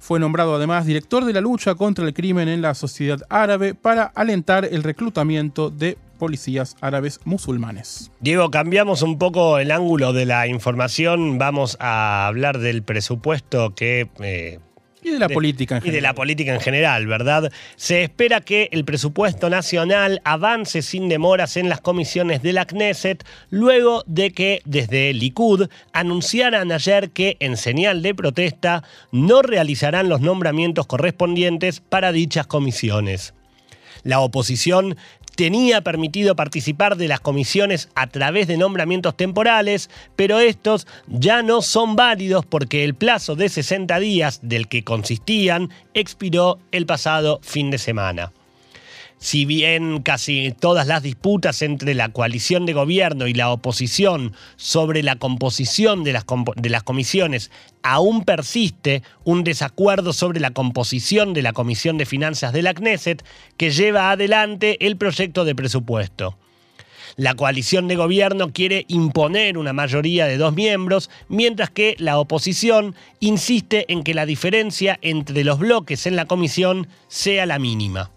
Fue 0.00 0.20
nombrado 0.20 0.54
además 0.54 0.84
director 0.84 1.24
de 1.24 1.32
la 1.32 1.40
lucha 1.40 1.74
contra 1.76 2.04
el 2.04 2.12
crimen 2.12 2.48
en 2.48 2.60
la 2.60 2.74
sociedad 2.74 3.22
árabe 3.30 3.72
para 3.72 4.04
alentar 4.04 4.66
el 4.66 4.82
reclutamiento 4.82 5.70
de 5.70 5.96
policías 6.14 6.76
árabes 6.80 7.20
musulmanes. 7.24 8.10
Diego, 8.20 8.50
cambiamos 8.50 9.02
un 9.02 9.18
poco 9.18 9.58
el 9.58 9.70
ángulo 9.70 10.12
de 10.12 10.26
la 10.26 10.46
información. 10.46 11.38
Vamos 11.38 11.76
a 11.80 12.26
hablar 12.26 12.58
del 12.58 12.82
presupuesto 12.82 13.74
que... 13.74 14.08
Eh, 14.20 14.58
y 15.04 15.10
de 15.10 15.18
la 15.18 15.28
política 15.28 15.76
en 15.76 15.82
general. 15.82 15.94
Y 15.94 15.96
de 15.96 16.00
la 16.00 16.14
política 16.14 16.54
en 16.54 16.60
general, 16.60 17.06
¿verdad? 17.06 17.52
Se 17.76 18.02
espera 18.02 18.40
que 18.40 18.70
el 18.72 18.86
presupuesto 18.86 19.50
nacional 19.50 20.22
avance 20.24 20.80
sin 20.80 21.10
demoras 21.10 21.58
en 21.58 21.68
las 21.68 21.82
comisiones 21.82 22.42
de 22.42 22.54
la 22.54 22.64
Knesset, 22.64 23.22
luego 23.50 24.02
de 24.06 24.32
que 24.32 24.62
desde 24.64 25.12
Likud 25.12 25.68
anunciaran 25.92 26.72
ayer 26.72 27.10
que, 27.10 27.36
en 27.40 27.58
señal 27.58 28.00
de 28.00 28.14
protesta, 28.14 28.82
no 29.12 29.42
realizarán 29.42 30.08
los 30.08 30.22
nombramientos 30.22 30.86
correspondientes 30.86 31.80
para 31.80 32.10
dichas 32.10 32.46
comisiones. 32.46 33.34
La 34.04 34.20
oposición 34.20 34.96
tenía 35.36 35.82
permitido 35.82 36.36
participar 36.36 36.96
de 36.96 37.08
las 37.08 37.20
comisiones 37.20 37.88
a 37.94 38.06
través 38.06 38.46
de 38.46 38.56
nombramientos 38.56 39.16
temporales, 39.16 39.90
pero 40.16 40.40
estos 40.40 40.86
ya 41.06 41.42
no 41.42 41.62
son 41.62 41.96
válidos 41.96 42.46
porque 42.46 42.84
el 42.84 42.94
plazo 42.94 43.36
de 43.36 43.48
60 43.48 43.98
días 43.98 44.40
del 44.42 44.68
que 44.68 44.84
consistían 44.84 45.70
expiró 45.94 46.58
el 46.72 46.86
pasado 46.86 47.40
fin 47.42 47.70
de 47.70 47.78
semana 47.78 48.32
si 49.18 49.44
bien 49.44 50.02
casi 50.02 50.54
todas 50.58 50.86
las 50.86 51.02
disputas 51.02 51.62
entre 51.62 51.94
la 51.94 52.10
coalición 52.10 52.66
de 52.66 52.72
gobierno 52.72 53.26
y 53.26 53.34
la 53.34 53.50
oposición 53.50 54.34
sobre 54.56 55.02
la 55.02 55.16
composición 55.16 56.04
de 56.04 56.12
las, 56.12 56.24
comisiones 56.84 57.50
aún 57.82 58.24
persiste 58.24 59.02
un 59.24 59.44
desacuerdo 59.44 60.12
sobre 60.12 60.40
la 60.40 60.50
composición 60.50 61.32
de 61.32 61.42
la 61.42 61.52
Comisión 61.52 61.98
de 61.98 62.06
Finanzas 62.06 62.52
de 62.52 62.62
la 62.62 62.74
Knesset 62.74 63.24
que 63.56 63.70
lleva 63.70 64.10
adelante 64.10 64.84
el 64.86 64.96
proyecto 64.96 65.44
de 65.44 65.54
presupuesto. 65.54 66.36
La 67.16 67.34
coalición 67.34 67.86
de 67.86 67.96
gobierno 67.96 68.52
quiere 68.52 68.86
imponer 68.88 69.56
una 69.56 69.72
mayoría 69.72 70.26
de 70.26 70.36
dos 70.36 70.52
miembros, 70.52 71.10
mientras 71.28 71.70
que 71.70 71.94
la 71.98 72.18
oposición 72.18 72.96
insiste 73.20 73.90
en 73.92 74.02
que 74.02 74.14
la 74.14 74.26
diferencia 74.26 74.98
entre 75.00 75.44
los 75.44 75.60
bloques 75.60 76.06
en 76.06 76.16
la 76.16 76.26
comisión 76.26 76.88
sea 77.06 77.46
la 77.46 77.60
mínima 77.60 78.10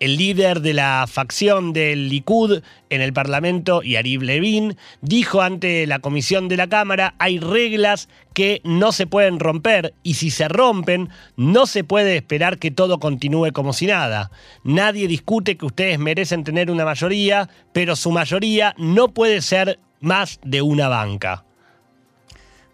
el 0.00 0.16
líder 0.16 0.60
de 0.60 0.74
la 0.74 1.06
facción 1.08 1.72
del 1.72 2.08
Likud 2.08 2.62
en 2.90 3.00
el 3.00 3.12
Parlamento, 3.12 3.82
Yariv 3.82 4.22
Levin, 4.22 4.76
dijo 5.00 5.40
ante 5.40 5.86
la 5.86 6.00
comisión 6.00 6.48
de 6.48 6.56
la 6.56 6.68
Cámara, 6.68 7.14
hay 7.18 7.38
reglas 7.38 8.08
que 8.32 8.60
no 8.64 8.92
se 8.92 9.06
pueden 9.06 9.38
romper 9.38 9.94
y 10.02 10.14
si 10.14 10.30
se 10.30 10.48
rompen, 10.48 11.08
no 11.36 11.66
se 11.66 11.84
puede 11.84 12.16
esperar 12.16 12.58
que 12.58 12.70
todo 12.70 12.98
continúe 12.98 13.52
como 13.52 13.72
si 13.72 13.86
nada. 13.86 14.30
Nadie 14.64 15.08
discute 15.08 15.56
que 15.56 15.66
ustedes 15.66 15.98
merecen 15.98 16.44
tener 16.44 16.70
una 16.70 16.84
mayoría, 16.84 17.48
pero 17.72 17.96
su 17.96 18.10
mayoría 18.10 18.74
no 18.78 19.08
puede 19.08 19.40
ser 19.42 19.78
más 20.00 20.40
de 20.44 20.62
una 20.62 20.88
banca. 20.88 21.43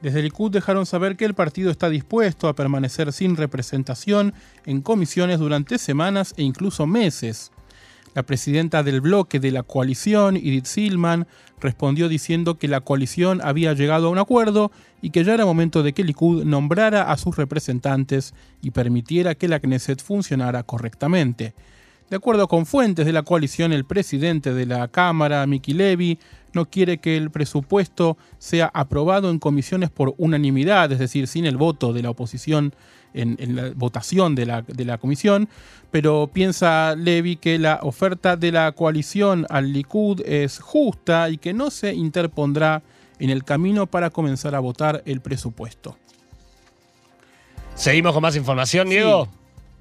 Desde 0.03 0.21
el 0.21 0.27
Likud 0.27 0.51
dejaron 0.51 0.87
saber 0.87 1.17
que 1.17 1.27
el 1.27 1.35
partido 1.35 1.71
está 1.71 1.91
dispuesto 1.91 2.49
a 2.49 2.55
permanecer 2.55 3.13
sin 3.13 3.37
representación 3.37 4.33
en 4.65 4.81
comisiones 4.81 5.39
durante 5.39 5.79
semanas 5.79 6.33
e 6.37 6.43
incluso 6.43 6.87
meses. 6.87 7.53
La 8.15 8.25
presidenta 8.25 8.83
del 8.83 9.01
bloque 9.01 9.39
de 9.39 9.53
la 9.53 9.63
coalición, 9.63 10.37
Edith 10.37 10.65
Silman, 10.65 11.29
respondió 11.61 12.09
diciendo 12.09 12.59
que 12.59 12.67
la 12.67 12.81
coalición 12.81 13.41
había 13.45 13.75
llegado 13.75 14.09
a 14.09 14.11
un 14.11 14.19
acuerdo 14.19 14.73
y 15.03 15.11
que 15.11 15.23
ya 15.23 15.35
era 15.35 15.45
momento 15.45 15.83
de 15.83 15.93
que 15.93 16.03
Likud 16.03 16.45
nombrara 16.45 17.13
a 17.13 17.17
sus 17.19 17.37
representantes 17.37 18.35
y 18.63 18.71
permitiera 18.71 19.35
que 19.35 19.49
la 19.49 19.61
Knesset 19.61 20.03
funcionara 20.03 20.63
correctamente. 20.63 21.55
De 22.11 22.17
acuerdo 22.17 22.49
con 22.49 22.67
fuentes 22.67 23.07
de 23.07 23.13
la 23.13 23.23
coalición, 23.23 23.73
el 23.73 23.85
presidente 23.85 24.53
de 24.53 24.67
la 24.67 24.89
Cámara, 24.89 25.47
Miki 25.47 25.73
Levy, 25.73 26.19
no 26.53 26.69
quiere 26.69 26.99
que 26.99 27.17
el 27.17 27.31
presupuesto 27.31 28.19
sea 28.39 28.69
aprobado 28.75 29.31
en 29.31 29.39
comisiones 29.39 29.91
por 29.91 30.15
unanimidad, 30.19 30.91
es 30.91 30.99
decir, 30.99 31.29
sin 31.29 31.47
el 31.47 31.57
voto 31.57 31.93
de 31.93 32.03
la 32.03 32.11
oposición 32.11 32.75
en, 33.15 33.37
la 33.55 33.71
votación 33.77 34.35
de 34.35 34.45
la, 34.45 34.63
de 34.63 34.85
la, 34.85 34.99
comisión, 34.99 35.49
pero 35.93 36.29
piensa 36.33 36.97
Levy 36.97 37.37
que 37.37 37.61
la 37.61 37.79
oferta 37.83 38.37
de 38.37 38.51
la 38.51 38.73
coalición 38.73 39.47
al 39.49 39.73
Likud 39.73 40.21
es 40.27 40.59
justa 40.59 41.31
y 41.31 41.39
que 41.39 41.53
no 41.53 41.71
se 41.71 41.95
interpondrá 41.95 42.83
en 43.21 43.31
el 43.31 43.45
camino 43.45 43.87
para 43.87 44.11
comenzar 44.11 44.57
a 44.57 44.61
votar 44.61 45.03
el 45.07 45.21
presupuesto. 45.21 45.97
Seguimos 47.77 48.13
con 48.13 48.23
más 48.23 48.35
información, 48.35 48.89
Diego. 48.89 49.29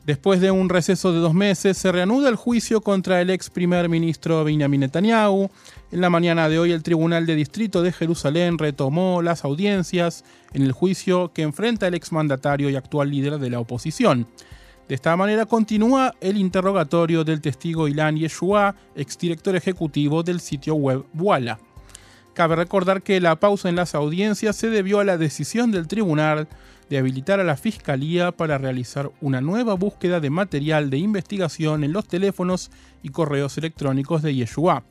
Después 0.10 0.42
de 0.42 0.50
un 0.50 0.70
receso 0.70 1.14
de 1.14 1.20
dos 1.20 1.36
meses, 1.36 1.78
se 1.78 1.92
reanuda 1.92 2.30
el 2.30 2.36
juicio 2.36 2.82
contra 2.82 3.22
el 3.22 3.30
ex 3.30 3.52
primer 3.52 3.90
ministro 3.90 4.44
Benjamin 4.44 4.80
Netanyahu. 4.80 5.52
En 5.92 6.02
la 6.02 6.10
mañana 6.10 6.50
de 6.50 6.58
hoy, 6.58 6.72
el 6.72 6.82
Tribunal 6.82 7.28
de 7.28 7.36
Distrito 7.36 7.84
de 7.84 7.92
Jerusalén 7.92 8.58
retomó 8.58 9.22
las 9.22 9.46
audiencias 9.46 10.26
en 10.52 10.64
el 10.64 10.72
juicio 10.72 11.32
que 11.32 11.44
enfrenta 11.44 11.86
el 11.86 11.94
exmandatario 11.94 12.72
y 12.72 12.76
actual 12.76 13.12
líder 13.12 13.38
de 13.38 13.52
la 13.52 13.60
oposición. 13.60 14.26
De 14.88 14.96
esta 14.96 15.16
manera 15.16 15.46
continúa 15.46 16.16
el 16.22 16.38
interrogatorio 16.38 17.24
del 17.24 17.40
testigo 17.40 17.88
Ilan 17.88 18.18
Yeshua, 18.18 18.74
exdirector 18.96 19.56
ejecutivo 19.56 20.24
del 20.24 20.40
sitio 20.40 20.74
web 20.74 21.06
Walla. 21.14 21.60
Cabe 22.34 22.56
recordar 22.56 23.04
que 23.04 23.22
la 23.22 23.40
pausa 23.40 23.70
en 23.70 23.76
las 23.76 23.94
audiencias 23.94 24.56
se 24.56 24.72
debió 24.72 25.02
a 25.02 25.04
la 25.04 25.20
decisión 25.20 25.70
del 25.70 25.88
tribunal 25.88 26.48
de 26.90 26.98
habilitar 26.98 27.40
a 27.40 27.44
la 27.44 27.58
Fiscalía 27.58 28.32
para 28.32 28.58
realizar 28.58 29.12
una 29.22 29.42
nueva 29.42 29.76
búsqueda 29.76 30.20
de 30.20 30.30
material 30.30 30.90
de 30.90 30.98
investigación 30.98 31.84
en 31.84 31.94
los 31.94 32.08
teléfonos 32.08 32.72
y 33.04 33.10
correos 33.10 33.58
electrónicos 33.58 34.22
de 34.22 34.36
Yeshua. 34.36 34.84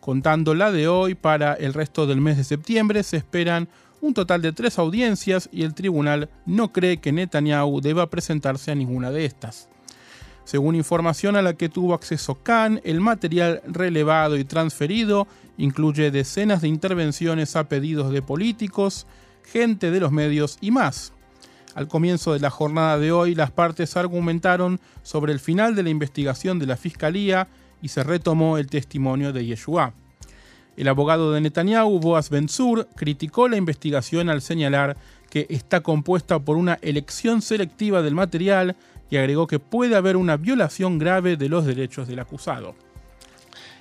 Contando 0.00 0.54
la 0.54 0.70
de 0.70 0.86
hoy, 0.86 1.14
para 1.14 1.54
el 1.54 1.74
resto 1.74 2.06
del 2.06 2.20
mes 2.20 2.36
de 2.36 2.44
septiembre 2.44 3.02
se 3.02 3.16
esperan 3.16 3.68
un 4.00 4.12
total 4.12 4.42
de 4.42 4.52
tres 4.52 4.78
audiencias 4.78 5.48
y 5.50 5.62
el 5.62 5.74
tribunal 5.74 6.28
no 6.44 6.72
cree 6.72 6.98
que 6.98 7.10
Netanyahu 7.10 7.80
deba 7.80 8.10
presentarse 8.10 8.70
a 8.70 8.74
ninguna 8.74 9.10
de 9.10 9.24
estas. 9.24 9.68
Según 10.44 10.74
información 10.74 11.36
a 11.36 11.42
la 11.42 11.54
que 11.54 11.70
tuvo 11.70 11.94
acceso 11.94 12.34
Khan, 12.42 12.82
el 12.84 13.00
material 13.00 13.62
relevado 13.66 14.36
y 14.36 14.44
transferido 14.44 15.26
incluye 15.56 16.10
decenas 16.10 16.60
de 16.60 16.68
intervenciones 16.68 17.56
a 17.56 17.66
pedidos 17.66 18.12
de 18.12 18.20
políticos, 18.20 19.06
gente 19.42 19.90
de 19.90 20.00
los 20.00 20.12
medios 20.12 20.58
y 20.60 20.70
más. 20.70 21.14
Al 21.74 21.88
comienzo 21.88 22.32
de 22.32 22.40
la 22.40 22.50
jornada 22.50 22.98
de 22.98 23.10
hoy, 23.10 23.34
las 23.34 23.50
partes 23.50 23.96
argumentaron 23.96 24.80
sobre 25.02 25.32
el 25.32 25.40
final 25.40 25.74
de 25.74 25.82
la 25.82 25.90
investigación 25.90 26.58
de 26.58 26.66
la 26.66 26.76
Fiscalía 26.76 27.48
y 27.82 27.88
se 27.88 28.04
retomó 28.04 28.58
el 28.58 28.68
testimonio 28.68 29.32
de 29.32 29.44
Yeshua. 29.44 29.92
El 30.76 30.88
abogado 30.88 31.32
de 31.32 31.40
Netanyahu, 31.40 31.98
Boaz 32.00 32.30
Benzur, 32.30 32.88
criticó 32.94 33.48
la 33.48 33.56
investigación 33.56 34.28
al 34.28 34.40
señalar 34.40 34.96
que 35.30 35.46
está 35.50 35.82
compuesta 35.82 36.38
por 36.38 36.56
una 36.56 36.78
elección 36.80 37.42
selectiva 37.42 38.02
del 38.02 38.14
material 38.14 38.76
y 39.10 39.16
agregó 39.16 39.46
que 39.46 39.58
puede 39.58 39.96
haber 39.96 40.16
una 40.16 40.36
violación 40.36 40.98
grave 40.98 41.36
de 41.36 41.48
los 41.48 41.66
derechos 41.66 42.06
del 42.06 42.20
acusado. 42.20 42.74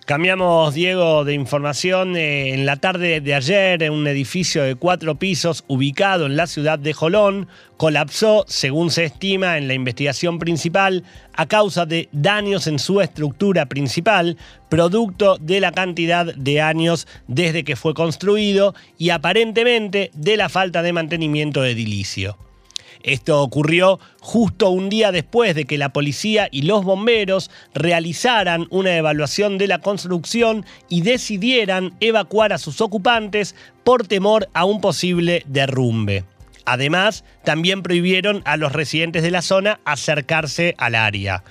Cambiamos, 0.06 0.74
Diego, 0.74 1.24
de 1.24 1.34
información. 1.34 2.18
Eh, 2.18 2.54
en 2.54 2.66
la 2.66 2.76
tarde 2.76 3.22
de 3.22 3.34
ayer, 3.34 3.82
en 3.84 3.94
un 3.94 4.06
edificio 4.06 4.64
de 4.64 4.76
cuatro 4.76 5.16
pisos 5.16 5.64
ubicado 5.68 6.26
en 6.26 6.36
la 6.36 6.46
ciudad 6.46 6.78
de 6.78 6.92
Jolón, 6.92 7.48
colapsó, 7.78 8.44
según 8.48 8.92
se 8.92 9.06
estima 9.06 9.58
en 9.58 9.70
la 9.70 9.76
investigación 9.76 10.40
principal, 10.40 11.06
a 11.34 11.46
causa 11.46 11.86
de 11.86 12.10
daños 12.12 12.68
en 12.68 12.80
su 12.80 13.00
estructura 13.00 13.68
principal, 13.68 14.38
producto 14.68 15.38
de 15.38 15.62
la 15.62 15.72
cantidad 15.72 16.36
de 16.36 16.60
años 16.60 17.08
desde 17.28 17.64
que 17.64 17.78
fue 17.78 17.94
construido 17.94 18.76
y 18.98 19.10
aparentemente 19.10 20.12
de 20.14 20.36
la 20.36 20.50
falta 20.50 20.82
de 20.82 20.92
mantenimiento 20.92 21.64
edilicio. 21.64 22.38
Esto 23.04 23.42
ocurrió 23.42 24.00
justo 24.22 24.70
un 24.70 24.90
día 24.90 25.12
después 25.12 25.56
de 25.56 25.66
que 25.66 25.78
la 25.78 25.92
policía 25.92 26.48
y 26.52 26.62
los 26.62 26.86
bomberos 26.86 27.52
realizaran 27.74 28.68
una 28.70 28.96
evaluación 28.96 29.58
de 29.58 29.68
la 29.68 29.80
construcción 29.80 30.66
y 30.88 31.02
decidieran 31.02 31.94
evacuar 32.00 32.54
a 32.54 32.58
sus 32.58 32.80
ocupantes 32.80 33.56
por 33.84 34.08
temor 34.08 34.48
a 34.54 34.64
un 34.64 34.80
posible 34.80 35.44
derrumbe. 35.48 36.24
Además, 36.66 37.26
también 37.44 37.84
prohibieron 37.84 38.42
a 38.46 38.56
los 38.56 38.72
residentes 38.72 39.22
de 39.22 39.32
la 39.32 39.42
zona 39.42 39.82
acercarse 39.84 40.76
al 40.78 40.96
área. 40.96 41.44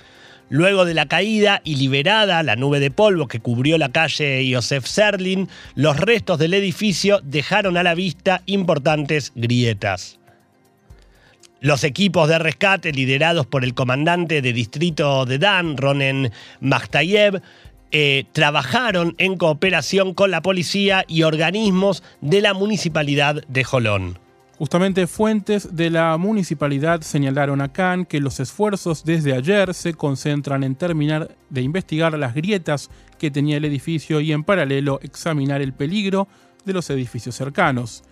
Luego 0.49 0.85
de 0.85 0.95
la 0.95 1.07
caída 1.07 1.61
y 1.63 1.75
liberada 1.75 2.41
la 2.41 2.55
nube 2.55 2.79
de 2.79 2.89
polvo 2.89 3.27
que 3.27 3.39
cubrió 3.39 3.77
la 3.77 3.91
calle 3.91 4.47
Josef 4.51 4.87
Serlin, 4.87 5.49
los 5.75 5.97
restos 5.97 6.39
del 6.39 6.55
edificio 6.55 7.21
dejaron 7.23 7.77
a 7.77 7.83
la 7.83 7.93
vista 7.93 8.41
importantes 8.47 9.31
grietas. 9.35 10.19
Los 11.63 11.85
equipos 11.85 12.27
de 12.27 12.39
rescate 12.39 12.91
liderados 12.91 13.45
por 13.45 13.63
el 13.63 13.73
comandante 13.73 14.41
de 14.41 14.51
distrito 14.51 15.25
de 15.25 15.37
Dan, 15.37 15.77
Ronen 15.77 16.33
Makhtayev, 16.59 17.41
eh, 17.91 18.25
trabajaron 18.33 19.15
en 19.17 19.37
cooperación 19.37 20.13
con 20.13 20.29
la 20.29 20.41
policía 20.41 21.05
y 21.07 21.23
organismos 21.23 22.03
de 22.19 22.41
la 22.41 22.53
municipalidad 22.53 23.47
de 23.47 23.63
Jolón. 23.63 24.19
Justamente 24.57 25.07
fuentes 25.07 25.73
de 25.73 25.89
la 25.89 26.17
municipalidad 26.17 26.99
señalaron 26.99 27.61
a 27.61 27.71
Khan 27.71 28.03
que 28.03 28.19
los 28.19 28.41
esfuerzos 28.41 29.05
desde 29.05 29.33
ayer 29.33 29.73
se 29.73 29.93
concentran 29.93 30.65
en 30.65 30.75
terminar 30.75 31.33
de 31.49 31.61
investigar 31.61 32.19
las 32.19 32.35
grietas 32.35 32.89
que 33.17 33.31
tenía 33.31 33.55
el 33.55 33.63
edificio 33.63 34.19
y 34.19 34.33
en 34.33 34.43
paralelo 34.43 34.99
examinar 35.01 35.61
el 35.61 35.71
peligro 35.71 36.27
de 36.65 36.73
los 36.73 36.89
edificios 36.89 37.35
cercanos. 37.35 38.03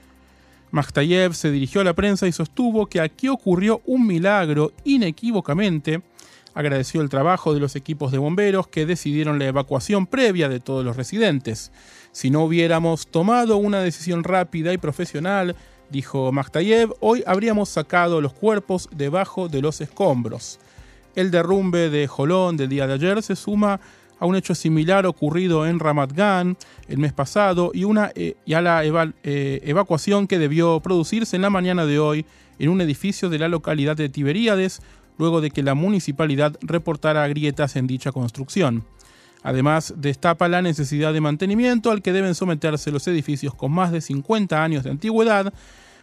Makhtayev 0.72 1.34
se 1.34 1.52
dirigió 1.52 1.82
a 1.82 1.84
la 1.84 1.94
prensa 1.94 2.28
y 2.28 2.32
sostuvo 2.32 2.88
que 2.88 3.02
aquí 3.02 3.28
ocurrió 3.28 3.82
un 3.86 4.08
milagro 4.08 4.72
inequívocamente. 4.86 6.02
Agradeció 6.54 7.02
el 7.02 7.10
trabajo 7.10 7.54
de 7.54 7.60
los 7.60 7.76
equipos 7.76 8.12
de 8.12 8.18
bomberos 8.18 8.68
que 8.68 8.86
decidieron 8.86 9.40
la 9.40 9.46
evacuación 9.46 10.08
previa 10.08 10.50
de 10.50 10.60
todos 10.60 10.84
los 10.84 10.98
residentes. 10.98 11.72
Si 12.12 12.30
no 12.30 12.44
hubiéramos 12.44 13.08
tomado 13.08 13.58
una 13.58 13.80
decisión 13.80 14.24
rápida 14.24 14.74
y 14.74 14.78
profesional, 14.78 15.56
dijo 15.90 16.32
Makhtayev, 16.32 16.94
hoy 17.00 17.24
habríamos 17.26 17.70
sacado 17.70 18.22
los 18.22 18.34
cuerpos 18.34 18.90
debajo 18.96 19.50
de 19.50 19.62
los 19.62 19.82
escombros. 19.82 20.60
El 21.16 21.32
derrumbe 21.32 21.90
de 21.90 22.08
Jolón 22.08 22.56
del 22.56 22.70
día 22.70 22.88
de 22.88 22.94
ayer 22.94 23.22
se 23.22 23.36
suma 23.36 23.82
a 24.22 24.26
un 24.28 24.36
hecho 24.36 24.54
similar 24.54 25.08
ocurrido 25.08 25.66
en 25.66 25.80
Ramat 25.80 26.14
Gan 26.14 26.56
el 26.88 27.00
mes 27.00 27.12
pasado 27.12 27.72
y, 27.74 27.86
una, 27.86 28.12
eh, 28.14 28.36
a 28.56 28.62
la 28.62 28.84
eh, 28.86 29.62
evacuación 29.64 30.28
que 30.28 30.38
debió 30.38 30.80
producirse 30.80 31.36
en 31.36 31.42
la 31.42 31.50
mañana 31.50 31.88
de 31.88 31.98
hoy 31.98 32.26
en 32.60 32.70
un 32.70 32.82
edificio 32.82 33.30
de 33.30 33.40
la 33.40 33.48
localidad 33.48 33.98
de 33.98 34.10
Tiberíades, 34.10 34.84
luego 35.18 35.42
de 35.42 35.50
que 35.50 35.64
la 35.64 35.74
municipalidad 35.74 36.56
reportara 36.62 37.28
grietas 37.28 37.76
en 37.76 37.88
dicha 37.88 38.12
construcción. 38.12 38.86
Además, 39.42 39.96
destapa 39.98 40.48
la 40.48 40.62
necesidad 40.62 41.14
de 41.14 41.22
mantenimiento 41.22 41.90
al 41.90 42.04
que 42.04 42.14
deben 42.14 42.36
someterse 42.36 42.92
los 42.92 43.08
edificios 43.08 43.56
con 43.56 43.72
más 43.72 43.92
de 43.92 44.02
50 44.02 44.64
años 44.64 44.84
de 44.84 44.92
antigüedad, 44.92 45.52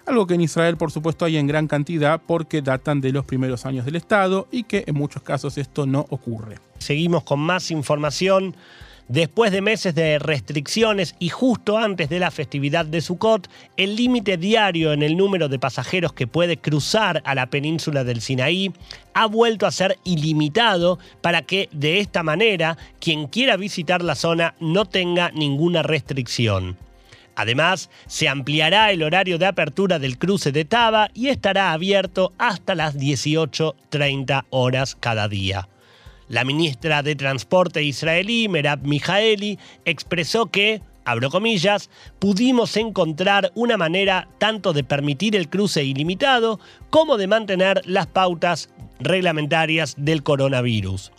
algo 0.08 0.26
que 0.26 0.34
en 0.34 0.40
Israel 0.40 0.76
por 0.76 0.90
supuesto 0.90 1.24
hay 1.24 1.36
en 1.36 1.46
gran 1.46 1.68
cantidad 1.68 2.20
porque 2.26 2.62
datan 2.62 3.00
de 3.00 3.12
los 3.12 3.24
primeros 3.24 3.66
años 3.66 3.84
del 3.84 3.96
Estado 3.96 4.48
y 4.50 4.64
que 4.64 4.84
en 4.86 4.94
muchos 4.94 5.22
casos 5.22 5.58
esto 5.58 5.86
no 5.86 6.06
ocurre. 6.08 6.56
Seguimos 6.78 7.22
con 7.24 7.40
más 7.40 7.70
información. 7.70 8.56
Después 9.08 9.52
de 9.52 9.62
meses 9.62 9.94
de 9.94 10.18
restricciones 10.18 11.14
y 11.18 11.30
justo 11.30 11.78
antes 11.78 12.10
de 12.10 12.18
la 12.18 12.30
festividad 12.30 12.84
de 12.84 13.00
Sukkot, 13.00 13.48
el 13.78 13.96
límite 13.96 14.36
diario 14.36 14.92
en 14.92 15.02
el 15.02 15.16
número 15.16 15.48
de 15.48 15.58
pasajeros 15.58 16.12
que 16.12 16.26
puede 16.26 16.58
cruzar 16.58 17.22
a 17.24 17.34
la 17.34 17.46
península 17.46 18.04
del 18.04 18.20
Sinaí 18.20 18.70
ha 19.14 19.24
vuelto 19.24 19.66
a 19.66 19.72
ser 19.72 19.96
ilimitado 20.04 20.98
para 21.22 21.40
que 21.40 21.70
de 21.72 22.00
esta 22.00 22.22
manera 22.22 22.76
quien 23.00 23.28
quiera 23.28 23.56
visitar 23.56 24.02
la 24.02 24.14
zona 24.14 24.54
no 24.60 24.84
tenga 24.84 25.30
ninguna 25.30 25.82
restricción. 25.82 26.76
Además, 27.38 27.88
se 28.08 28.28
ampliará 28.28 28.90
el 28.90 29.04
horario 29.04 29.38
de 29.38 29.46
apertura 29.46 30.00
del 30.00 30.18
cruce 30.18 30.50
de 30.50 30.64
Taba 30.64 31.08
y 31.14 31.28
estará 31.28 31.72
abierto 31.72 32.32
hasta 32.36 32.74
las 32.74 32.96
18.30 32.96 34.46
horas 34.50 34.96
cada 34.98 35.28
día. 35.28 35.68
La 36.26 36.42
ministra 36.42 37.04
de 37.04 37.14
Transporte 37.14 37.80
israelí, 37.84 38.48
Merab 38.48 38.82
Mijaeli, 38.82 39.56
expresó 39.84 40.46
que, 40.46 40.82
abro 41.04 41.30
comillas, 41.30 41.90
pudimos 42.18 42.76
encontrar 42.76 43.52
una 43.54 43.76
manera 43.76 44.26
tanto 44.38 44.72
de 44.72 44.82
permitir 44.82 45.36
el 45.36 45.48
cruce 45.48 45.84
ilimitado 45.84 46.58
como 46.90 47.18
de 47.18 47.28
mantener 47.28 47.82
las 47.84 48.08
pautas 48.08 48.68
reglamentarias 48.98 49.94
del 49.96 50.24
coronavirus. 50.24 51.12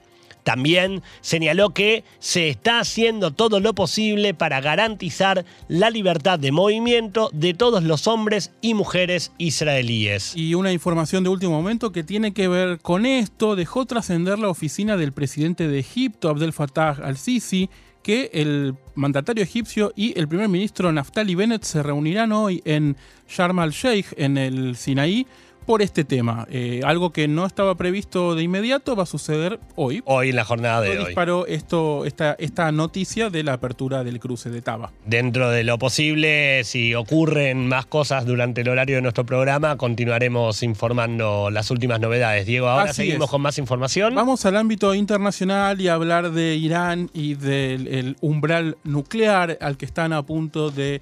También 0.49 1.03
señaló 1.21 1.75
que 1.75 2.03
se 2.17 2.49
está 2.49 2.79
haciendo 2.79 3.29
todo 3.29 3.59
lo 3.59 3.75
posible 3.75 4.33
para 4.33 4.61
garantizar 4.61 5.45
la 5.67 5.91
libertad 5.91 6.39
de 6.39 6.51
movimiento 6.51 7.29
de 7.33 7.53
todos 7.53 7.83
los 7.83 8.07
hombres 8.07 8.51
y 8.59 8.73
mujeres 8.73 9.31
israelíes. 9.37 10.35
Y 10.35 10.55
una 10.55 10.71
información 10.71 11.23
de 11.23 11.29
último 11.29 11.51
momento 11.51 11.91
que 11.91 12.03
tiene 12.03 12.33
que 12.33 12.47
ver 12.47 12.79
con 12.79 13.05
esto, 13.05 13.55
dejó 13.55 13.85
trascender 13.85 14.39
la 14.39 14.49
oficina 14.49 14.97
del 14.97 15.11
presidente 15.11 15.67
de 15.67 15.77
Egipto, 15.77 16.29
Abdel 16.29 16.51
Fattah 16.51 16.97
al-Sisi, 17.03 17.69
que 18.01 18.31
el 18.33 18.73
mandatario 18.95 19.43
egipcio 19.43 19.93
y 19.95 20.17
el 20.17 20.27
primer 20.27 20.49
ministro 20.49 20.91
Naftali 20.91 21.35
Bennett 21.35 21.61
se 21.61 21.83
reunirán 21.83 22.31
hoy 22.31 22.63
en 22.65 22.97
Sharm 23.27 23.59
el-Sheikh, 23.59 24.13
en 24.17 24.39
el 24.39 24.75
Sinaí, 24.77 25.27
por 25.65 25.81
este 25.81 26.03
tema. 26.03 26.47
Eh, 26.49 26.81
algo 26.83 27.11
que 27.11 27.27
no 27.27 27.45
estaba 27.45 27.75
previsto 27.75 28.35
de 28.35 28.43
inmediato 28.43 28.95
va 28.95 29.03
a 29.03 29.05
suceder 29.05 29.59
hoy. 29.75 30.01
Hoy 30.05 30.29
en 30.29 30.35
la 30.35 30.45
jornada 30.45 30.81
de 30.81 30.97
hoy. 30.97 31.05
disparó 31.05 31.45
esto, 31.47 32.05
esta, 32.05 32.35
esta 32.39 32.71
noticia 32.71 33.29
de 33.29 33.43
la 33.43 33.53
apertura 33.53 34.03
del 34.03 34.19
cruce 34.19 34.49
de 34.49 34.61
Taba. 34.61 34.91
Dentro 35.05 35.49
de 35.49 35.63
lo 35.63 35.77
posible, 35.77 36.63
si 36.63 36.95
ocurren 36.95 37.67
más 37.67 37.85
cosas 37.85 38.25
durante 38.25 38.61
el 38.61 38.69
horario 38.69 38.95
de 38.95 39.01
nuestro 39.01 39.25
programa, 39.25 39.77
continuaremos 39.77 40.63
informando 40.63 41.49
las 41.51 41.71
últimas 41.71 41.99
novedades. 41.99 42.45
Diego, 42.45 42.67
ahora 42.67 42.93
seguimos 42.93 43.29
con 43.29 43.41
más 43.41 43.57
información. 43.57 44.15
Vamos 44.15 44.45
al 44.45 44.57
ámbito 44.57 44.93
internacional 44.93 45.79
y 45.81 45.87
hablar 45.87 46.31
de 46.31 46.55
Irán 46.55 47.09
y 47.13 47.35
del 47.35 48.15
umbral 48.21 48.77
nuclear 48.83 49.57
al 49.61 49.77
que 49.77 49.85
están 49.85 50.13
a 50.13 50.23
punto 50.23 50.71
de 50.71 51.01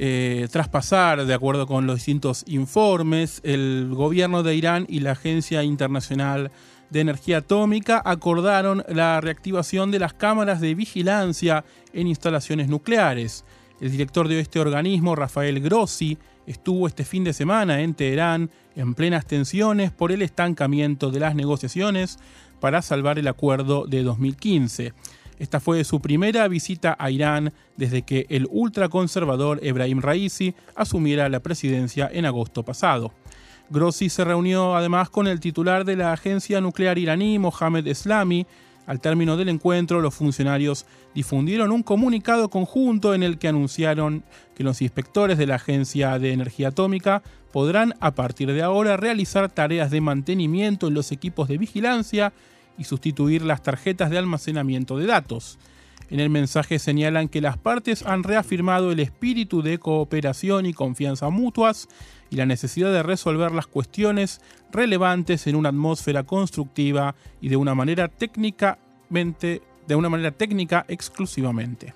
eh, 0.00 0.46
traspasar, 0.52 1.26
de 1.26 1.34
acuerdo 1.34 1.66
con 1.66 1.88
los 1.88 1.96
distintos 1.96 2.44
informes, 2.46 3.40
el 3.42 3.90
gobierno 3.92 4.44
de 4.44 4.54
Irán 4.54 4.86
y 4.88 5.00
la 5.00 5.12
Agencia 5.12 5.64
Internacional 5.64 6.52
de 6.90 7.00
Energía 7.00 7.38
Atómica 7.38 8.00
acordaron 8.04 8.84
la 8.88 9.20
reactivación 9.20 9.90
de 9.90 9.98
las 9.98 10.14
cámaras 10.14 10.60
de 10.60 10.76
vigilancia 10.76 11.64
en 11.92 12.06
instalaciones 12.06 12.68
nucleares. 12.68 13.44
El 13.80 13.90
director 13.90 14.28
de 14.28 14.38
este 14.38 14.60
organismo, 14.60 15.16
Rafael 15.16 15.60
Grossi, 15.60 16.16
estuvo 16.46 16.86
este 16.86 17.04
fin 17.04 17.24
de 17.24 17.32
semana 17.32 17.80
en 17.80 17.94
Teherán 17.94 18.50
en 18.76 18.94
plenas 18.94 19.26
tensiones 19.26 19.90
por 19.90 20.12
el 20.12 20.22
estancamiento 20.22 21.10
de 21.10 21.20
las 21.20 21.34
negociaciones 21.34 22.18
para 22.60 22.82
salvar 22.82 23.18
el 23.18 23.26
acuerdo 23.26 23.86
de 23.86 24.02
2015. 24.04 24.92
Esta 25.38 25.60
fue 25.60 25.84
su 25.84 26.00
primera 26.00 26.48
visita 26.48 26.96
a 26.98 27.10
Irán 27.10 27.52
desde 27.76 28.02
que 28.02 28.26
el 28.28 28.48
ultraconservador 28.50 29.60
Ebrahim 29.62 30.00
Raisi 30.00 30.54
asumiera 30.74 31.28
la 31.28 31.40
presidencia 31.40 32.10
en 32.12 32.26
agosto 32.26 32.64
pasado. 32.64 33.12
Grossi 33.70 34.08
se 34.08 34.24
reunió 34.24 34.74
además 34.76 35.10
con 35.10 35.26
el 35.26 35.40
titular 35.40 35.84
de 35.84 35.96
la 35.96 36.12
agencia 36.12 36.60
nuclear 36.60 36.98
iraní, 36.98 37.38
Mohamed 37.38 37.86
Eslami. 37.86 38.46
Al 38.86 39.00
término 39.00 39.36
del 39.36 39.50
encuentro, 39.50 40.00
los 40.00 40.14
funcionarios 40.14 40.86
difundieron 41.14 41.70
un 41.70 41.82
comunicado 41.82 42.48
conjunto 42.48 43.14
en 43.14 43.22
el 43.22 43.38
que 43.38 43.48
anunciaron 43.48 44.24
que 44.56 44.64
los 44.64 44.80
inspectores 44.80 45.36
de 45.36 45.46
la 45.46 45.56
Agencia 45.56 46.18
de 46.18 46.32
Energía 46.32 46.68
Atómica 46.68 47.22
podrán 47.52 47.94
a 48.00 48.14
partir 48.14 48.50
de 48.52 48.62
ahora 48.62 48.96
realizar 48.96 49.50
tareas 49.50 49.90
de 49.90 50.00
mantenimiento 50.00 50.88
en 50.88 50.94
los 50.94 51.12
equipos 51.12 51.48
de 51.48 51.58
vigilancia 51.58 52.32
y 52.78 52.84
sustituir 52.84 53.42
las 53.42 53.62
tarjetas 53.62 54.10
de 54.10 54.18
almacenamiento 54.18 54.96
de 54.96 55.06
datos. 55.06 55.58
En 56.10 56.20
el 56.20 56.30
mensaje 56.30 56.78
señalan 56.78 57.28
que 57.28 57.42
las 57.42 57.58
partes 57.58 58.02
han 58.06 58.22
reafirmado 58.22 58.92
el 58.92 59.00
espíritu 59.00 59.60
de 59.60 59.78
cooperación 59.78 60.64
y 60.64 60.72
confianza 60.72 61.28
mutuas 61.28 61.88
y 62.30 62.36
la 62.36 62.46
necesidad 62.46 62.92
de 62.92 63.02
resolver 63.02 63.52
las 63.52 63.66
cuestiones 63.66 64.40
relevantes 64.72 65.46
en 65.46 65.56
una 65.56 65.68
atmósfera 65.68 66.22
constructiva 66.22 67.14
y 67.40 67.48
de 67.48 67.56
una 67.56 67.74
manera 67.74 68.08
técnicamente 68.08 69.62
de 69.86 69.94
una 69.94 70.08
manera 70.08 70.30
técnica 70.30 70.84
exclusivamente. 70.86 71.94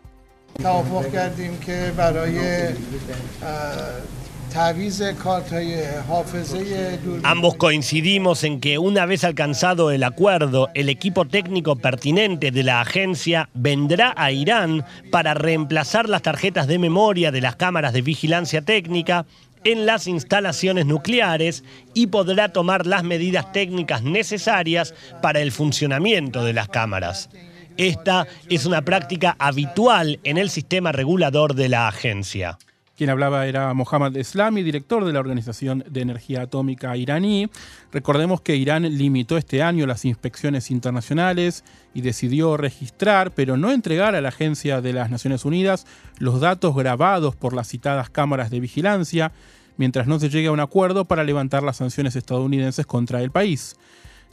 Ambos 7.23 7.57
coincidimos 7.57 8.45
en 8.45 8.61
que 8.61 8.79
una 8.79 9.07
vez 9.07 9.25
alcanzado 9.25 9.91
el 9.91 10.05
acuerdo, 10.05 10.69
el 10.75 10.88
equipo 10.88 11.27
técnico 11.27 11.77
pertinente 11.77 12.51
de 12.51 12.62
la 12.62 12.81
agencia 12.81 13.49
vendrá 13.55 14.15
a 14.17 14.31
Irán 14.33 14.85
para 15.11 15.35
reemplazar 15.35 16.09
las 16.09 16.23
tarjetas 16.23 16.67
de 16.67 16.79
memoria 16.79 17.31
de 17.31 17.41
las 17.41 17.57
cámaras 17.57 17.93
de 17.93 18.03
vigilancia 18.03 18.62
técnica 18.62 19.27
en 19.65 19.87
las 19.87 20.07
instalaciones 20.07 20.87
nucleares 20.87 21.65
y 21.95 22.09
podrá 22.09 22.51
tomar 22.51 22.87
las 22.87 23.05
medidas 23.05 23.53
técnicas 23.53 24.03
necesarias 24.03 24.95
para 25.21 25.41
el 25.41 25.53
funcionamiento 25.53 26.45
de 26.45 26.53
las 26.53 26.69
cámaras. 26.69 27.31
Esta 27.77 28.27
es 28.49 28.67
una 28.67 28.83
práctica 28.83 29.35
habitual 29.38 30.21
en 30.25 30.37
el 30.37 30.51
sistema 30.51 30.93
regulador 30.93 31.55
de 31.55 31.69
la 31.69 31.88
agencia. 31.88 32.59
Quien 33.03 33.11
hablaba 33.11 33.49
era 33.49 33.75
Mohammad 33.75 34.17
Eslami, 34.17 34.62
director 34.62 35.05
de 35.05 35.12
la 35.12 35.19
Organización 35.19 35.83
de 35.91 36.03
Energía 36.03 36.43
Atómica 36.43 36.97
iraní. 36.97 37.51
Recordemos 37.91 38.43
que 38.43 38.55
Irán 38.55 38.85
limitó 38.97 39.37
este 39.37 39.61
año 39.61 39.88
las 39.88 40.05
inspecciones 40.05 40.71
internacionales 40.71 41.65
y 41.95 42.03
decidió 42.03 42.57
registrar, 42.57 43.33
pero 43.33 43.57
no 43.57 43.73
entregar 43.73 44.15
a 44.15 44.21
la 44.21 44.29
Agencia 44.29 44.81
de 44.81 44.93
las 44.93 45.11
Naciones 45.11 45.45
Unidas 45.45 45.85
los 46.19 46.38
datos 46.38 46.77
grabados 46.77 47.35
por 47.35 47.55
las 47.55 47.67
citadas 47.67 48.09
cámaras 48.09 48.51
de 48.51 48.61
vigilancia, 48.61 49.33
mientras 49.77 50.07
no 50.07 50.21
se 50.21 50.29
llegue 50.31 50.47
a 50.47 50.53
un 50.53 50.61
acuerdo 50.61 51.05
para 51.05 51.25
levantar 51.25 51.65
las 51.65 51.79
sanciones 51.79 52.15
estadounidenses 52.15 52.87
contra 52.87 53.21
el 53.21 53.33
país. 53.33 53.75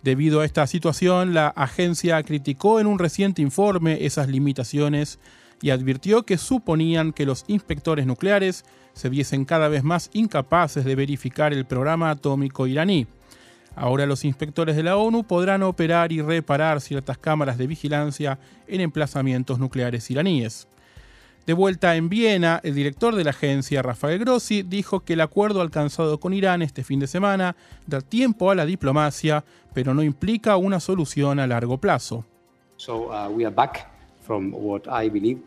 Debido 0.04 0.42
a 0.42 0.46
esta 0.46 0.68
situación, 0.68 1.34
la 1.34 1.48
agencia 1.48 2.22
criticó 2.22 2.80
en 2.80 2.86
un 2.86 3.00
reciente 3.00 3.42
informe 3.42 4.06
esas 4.06 4.28
limitaciones 4.28 5.18
y 5.62 5.72
advirtió 5.72 6.24
que 6.24 6.38
suponían 6.38 7.14
que 7.14 7.26
los 7.26 7.44
inspectores 7.48 8.06
nucleares 8.06 8.66
se 8.94 9.10
viesen 9.10 9.46
cada 9.46 9.68
vez 9.68 9.84
más 9.84 10.10
incapaces 10.14 10.86
de 10.86 10.96
verificar 10.96 11.54
el 11.54 11.66
programa 11.66 12.10
atómico 12.10 12.68
iraní. 12.68 13.08
Ahora 13.76 14.06
los 14.06 14.26
inspectores 14.26 14.76
de 14.76 14.84
la 14.84 14.98
ONU 14.98 15.24
podrán 15.24 15.64
operar 15.64 16.12
y 16.12 16.22
reparar 16.22 16.82
ciertas 16.82 17.18
cámaras 17.18 17.58
de 17.58 17.68
vigilancia 17.68 18.40
en 18.68 18.82
emplazamientos 18.82 19.60
nucleares 19.60 20.10
iraníes. 20.12 20.68
De 21.46 21.54
vuelta 21.54 21.96
en 21.96 22.10
Viena, 22.10 22.60
el 22.64 22.76
director 22.76 23.16
de 23.16 23.24
la 23.24 23.32
agencia, 23.32 23.82
Rafael 23.82 24.20
Grossi, 24.20 24.62
dijo 24.62 25.00
que 25.00 25.14
el 25.14 25.22
acuerdo 25.22 25.62
alcanzado 25.62 26.20
con 26.20 26.34
Irán 26.34 26.62
este 26.62 26.84
fin 26.84 27.00
de 27.00 27.08
semana 27.08 27.56
da 27.88 28.02
tiempo 28.02 28.52
a 28.52 28.56
la 28.56 28.66
diplomacia, 28.66 29.44
pero 29.74 29.94
no 29.94 30.04
implica 30.04 30.58
una 30.58 30.80
solución 30.80 31.40
a 31.40 31.48
largo 31.48 31.78
plazo. 31.78 32.26
So, 32.78 33.10
uh, 33.12 33.30
we 33.30 33.46
are 33.46 33.54
back 33.54 33.88
from 34.22 34.54
what 34.54 34.84
I 34.88 35.10
believe 35.10 35.40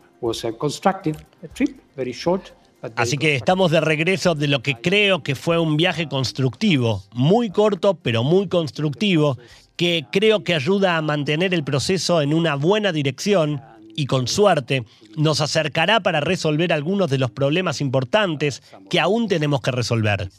short, 2.13 2.49
Así 2.95 3.17
que 3.17 3.35
estamos 3.35 3.71
de 3.71 3.79
regreso 3.79 4.35
de 4.35 4.47
lo 4.47 4.61
que 4.61 4.75
creo 4.75 5.23
que 5.23 5.35
fue 5.35 5.57
un 5.57 5.77
viaje 5.77 6.09
constructivo, 6.09 7.01
muy 7.13 7.49
corto 7.49 7.93
pero 7.95 8.23
muy 8.23 8.47
constructivo, 8.49 9.37
que 9.77 10.05
creo 10.11 10.43
que 10.43 10.53
ayuda 10.53 10.97
a 10.97 11.01
mantener 11.01 11.53
el 11.53 11.63
proceso 11.63 12.21
en 12.21 12.33
una 12.33 12.55
buena 12.55 12.91
dirección 12.91 13.61
y 13.95 14.05
con 14.05 14.27
suerte 14.27 14.83
nos 15.15 15.39
acercará 15.39 16.01
para 16.01 16.19
resolver 16.19 16.73
algunos 16.73 17.09
de 17.09 17.19
los 17.19 17.31
problemas 17.31 17.79
importantes 17.79 18.61
que 18.89 18.99
aún 18.99 19.29
tenemos 19.29 19.61
que 19.61 19.71
resolver. 19.71 20.29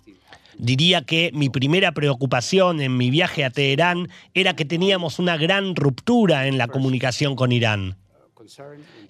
Diría 0.59 1.03
que 1.03 1.31
mi 1.33 1.49
primera 1.49 1.92
preocupación 1.92 2.81
en 2.81 2.97
mi 2.97 3.11
viaje 3.11 3.44
a 3.44 3.51
Teherán 3.51 4.09
era 4.35 4.55
que 4.55 4.64
teníamos 4.64 5.18
una 5.18 5.37
gran 5.37 5.75
ruptura 5.75 6.47
en 6.47 6.59
la 6.59 6.68
comunicación 6.68 7.37
con 7.37 7.53
Irán. 7.53 7.97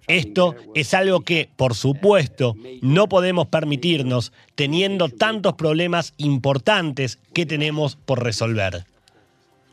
Esto 0.06 0.54
es 0.74 0.94
algo 0.94 1.20
que, 1.20 1.48
por 1.56 1.74
supuesto, 1.74 2.56
no 2.82 3.08
podemos 3.08 3.48
permitirnos 3.48 4.32
teniendo 4.54 5.08
tantos 5.08 5.54
problemas 5.54 6.14
importantes 6.16 7.18
que 7.32 7.46
tenemos 7.46 7.96
por 7.96 8.22
resolver. 8.22 8.84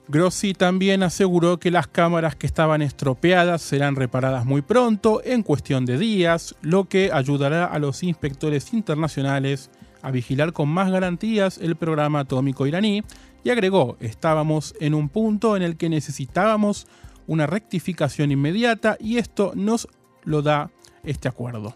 Grossi 0.08 0.54
también 0.54 1.04
aseguró 1.04 1.58
que 1.58 1.72
las 1.72 1.88
cámaras 1.88 2.36
que 2.36 2.46
estaban 2.46 2.82
estropeadas 2.82 3.62
serán 3.62 3.96
reparadas 3.96 4.46
muy 4.46 4.62
pronto, 4.62 5.22
en 5.24 5.42
cuestión 5.42 5.86
de 5.86 5.98
días, 5.98 6.56
lo 6.62 6.86
que 6.86 7.12
ayudará 7.14 7.66
a 7.66 7.80
los 7.80 8.04
inspectores 8.04 8.74
internacionales 8.74 9.70
a 10.02 10.12
vigilar 10.12 10.52
con 10.52 10.68
más 10.68 10.92
garantías 10.92 11.60
el 11.60 11.76
programa 11.76 12.22
atómico 12.22 12.68
iraní 12.68 13.04
y 13.44 13.50
agregó, 13.50 13.98
estábamos 14.00 14.76
en 14.80 14.94
un 14.94 15.10
punto 15.10 15.56
en 15.56 15.64
el 15.64 15.78
que 15.78 15.90
necesitábamos 15.90 16.88
una 17.28 17.48
rectificación 17.48 18.32
inmediata 18.32 18.98
y 19.00 19.18
esto 19.18 19.54
nos 19.56 19.88
lo 20.24 20.42
da 20.42 20.72
este 21.04 21.28
acuerdo. 21.28 21.76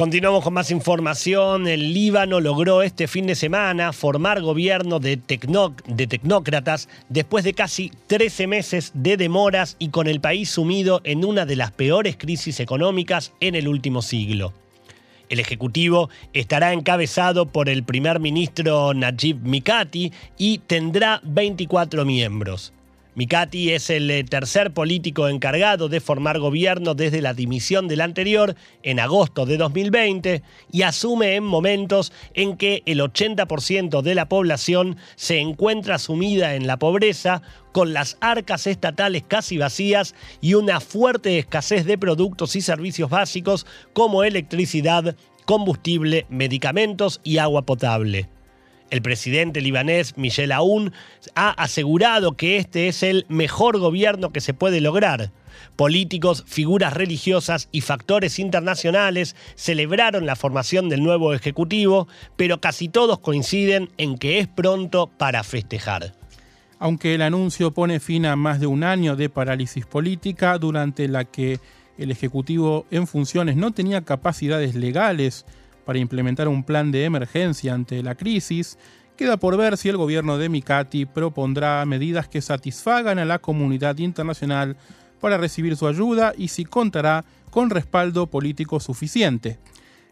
Continuamos 0.00 0.42
con 0.44 0.54
más 0.54 0.70
información. 0.70 1.68
El 1.68 1.92
Líbano 1.92 2.40
logró 2.40 2.80
este 2.80 3.06
fin 3.06 3.26
de 3.26 3.34
semana 3.34 3.92
formar 3.92 4.40
gobierno 4.40 4.98
de, 4.98 5.16
de, 5.16 6.06
tecnócratas 6.06 6.88
después 7.10 7.44
de 7.44 7.52
casi 7.52 7.92
13 8.06 8.46
meses 8.46 8.92
de 8.94 9.18
demoras 9.18 9.76
y 9.78 9.90
con 9.90 10.06
el 10.06 10.22
país 10.22 10.48
sumido 10.48 11.02
en 11.04 11.22
una 11.22 11.44
de 11.44 11.56
las 11.56 11.72
peores 11.72 12.16
crisis 12.16 12.60
económicas 12.60 13.34
en 13.40 13.54
el 13.54 13.68
último 13.68 14.00
siglo. 14.00 14.54
El 15.28 15.38
Ejecutivo 15.38 16.08
estará 16.32 16.72
encabezado 16.72 17.44
por 17.46 17.68
el 17.68 17.84
primer 17.84 18.20
ministro 18.20 18.94
Najib 18.94 19.36
Mikati 19.42 20.12
y 20.38 20.58
tendrá 20.60 21.20
24 21.24 22.06
miembros. 22.06 22.72
Mikati 23.14 23.72
es 23.72 23.90
el 23.90 24.10
eh, 24.10 24.22
tercer 24.22 24.72
político 24.72 25.28
encargado 25.28 25.88
de 25.88 26.00
formar 26.00 26.38
gobierno 26.38 26.94
desde 26.94 27.20
la 27.20 27.34
dimisión 27.34 27.88
del 27.88 28.02
anterior 28.02 28.54
en 28.84 29.00
agosto 29.00 29.46
de 29.46 29.56
2020 29.56 30.42
y 30.70 30.82
asume 30.82 31.34
en 31.34 31.44
momentos 31.44 32.12
en 32.34 32.56
que 32.56 32.82
el 32.86 33.00
80% 33.00 34.02
de 34.02 34.14
la 34.14 34.28
población 34.28 34.96
se 35.16 35.40
encuentra 35.40 35.98
sumida 35.98 36.54
en 36.54 36.66
la 36.66 36.78
pobreza, 36.78 37.42
con 37.72 37.92
las 37.92 38.16
arcas 38.20 38.66
estatales 38.66 39.24
casi 39.26 39.58
vacías 39.58 40.14
y 40.40 40.54
una 40.54 40.80
fuerte 40.80 41.38
escasez 41.38 41.84
de 41.84 41.98
productos 41.98 42.56
y 42.56 42.60
servicios 42.60 43.10
básicos 43.10 43.66
como 43.92 44.24
electricidad, 44.24 45.16
combustible, 45.46 46.26
medicamentos 46.28 47.20
y 47.24 47.38
agua 47.38 47.62
potable. 47.62 48.28
El 48.90 49.02
presidente 49.02 49.60
libanés 49.60 50.18
Michel 50.18 50.50
Aoun 50.50 50.92
ha 51.36 51.50
asegurado 51.50 52.36
que 52.36 52.56
este 52.56 52.88
es 52.88 53.04
el 53.04 53.24
mejor 53.28 53.78
gobierno 53.78 54.30
que 54.30 54.40
se 54.40 54.52
puede 54.52 54.80
lograr. 54.80 55.30
Políticos, 55.76 56.44
figuras 56.46 56.92
religiosas 56.92 57.68
y 57.70 57.82
factores 57.82 58.40
internacionales 58.40 59.36
celebraron 59.54 60.26
la 60.26 60.34
formación 60.34 60.88
del 60.88 61.04
nuevo 61.04 61.34
Ejecutivo, 61.34 62.08
pero 62.36 62.60
casi 62.60 62.88
todos 62.88 63.20
coinciden 63.20 63.90
en 63.96 64.18
que 64.18 64.40
es 64.40 64.48
pronto 64.48 65.06
para 65.06 65.44
festejar. 65.44 66.12
Aunque 66.80 67.14
el 67.14 67.22
anuncio 67.22 67.70
pone 67.70 68.00
fin 68.00 68.26
a 68.26 68.34
más 68.34 68.58
de 68.58 68.66
un 68.66 68.82
año 68.82 69.14
de 69.14 69.28
parálisis 69.28 69.86
política 69.86 70.58
durante 70.58 71.06
la 71.06 71.24
que 71.24 71.60
el 71.96 72.10
Ejecutivo 72.10 72.86
en 72.90 73.06
funciones 73.06 73.54
no 73.54 73.70
tenía 73.70 74.00
capacidades 74.00 74.74
legales 74.74 75.44
para 75.84 75.98
implementar 75.98 76.48
un 76.48 76.64
plan 76.64 76.92
de 76.92 77.04
emergencia 77.04 77.74
ante 77.74 78.02
la 78.02 78.14
crisis, 78.14 78.78
queda 79.16 79.36
por 79.36 79.56
ver 79.56 79.76
si 79.76 79.88
el 79.88 79.96
gobierno 79.96 80.38
de 80.38 80.48
Mikati 80.48 81.06
propondrá 81.06 81.84
medidas 81.84 82.28
que 82.28 82.40
satisfagan 82.40 83.18
a 83.18 83.24
la 83.24 83.38
comunidad 83.38 83.98
internacional 83.98 84.76
para 85.20 85.36
recibir 85.36 85.76
su 85.76 85.86
ayuda 85.86 86.32
y 86.36 86.48
si 86.48 86.64
contará 86.64 87.24
con 87.50 87.70
respaldo 87.70 88.26
político 88.26 88.80
suficiente. 88.80 89.58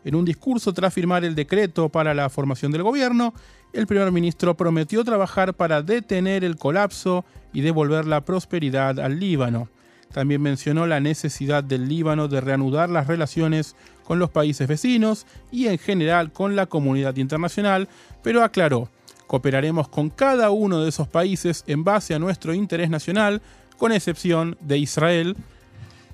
En 0.05 0.15
un 0.15 0.25
discurso 0.25 0.73
tras 0.73 0.95
firmar 0.95 1.25
el 1.25 1.35
decreto 1.35 1.89
para 1.89 2.15
la 2.15 2.29
formación 2.29 2.71
del 2.71 2.83
gobierno, 2.83 3.35
el 3.73 3.87
primer 3.87 4.11
ministro 4.13 4.57
prometió 4.57 5.05
trabajar 5.05 5.55
para 5.55 5.83
detener 5.83 6.45
el 6.45 6.57
colapso 6.57 7.25
y 7.53 7.61
devolver 7.61 8.07
la 8.07 8.23
prosperidad 8.23 8.99
al 9.01 9.19
Líbano. 9.19 9.69
También 10.13 10.41
mencionó 10.41 10.87
la 10.87 11.01
necesidad 11.01 11.63
del 11.63 11.89
Líbano 11.89 12.29
de 12.29 12.41
reanudar 12.41 12.89
las 12.89 13.07
relaciones 13.07 13.77
con 14.09 14.19
los 14.19 14.31
países 14.31 14.67
vecinos 14.67 15.27
y 15.53 15.67
en 15.67 15.77
general 15.77 16.33
con 16.33 16.57
la 16.57 16.65
comunidad 16.65 17.17
internacional, 17.17 17.89
pero 18.23 18.43
aclaró, 18.43 18.89
cooperaremos 19.27 19.87
con 19.89 20.09
cada 20.09 20.49
uno 20.49 20.81
de 20.83 20.89
esos 20.89 21.07
países 21.09 21.63
en 21.67 21.85
base 21.85 22.15
a 22.15 22.19
nuestro 22.19 22.55
interés 22.55 22.89
nacional, 22.89 23.43
con 23.77 23.93
excepción 23.93 24.57
de 24.61 24.79
Israel. 24.79 25.37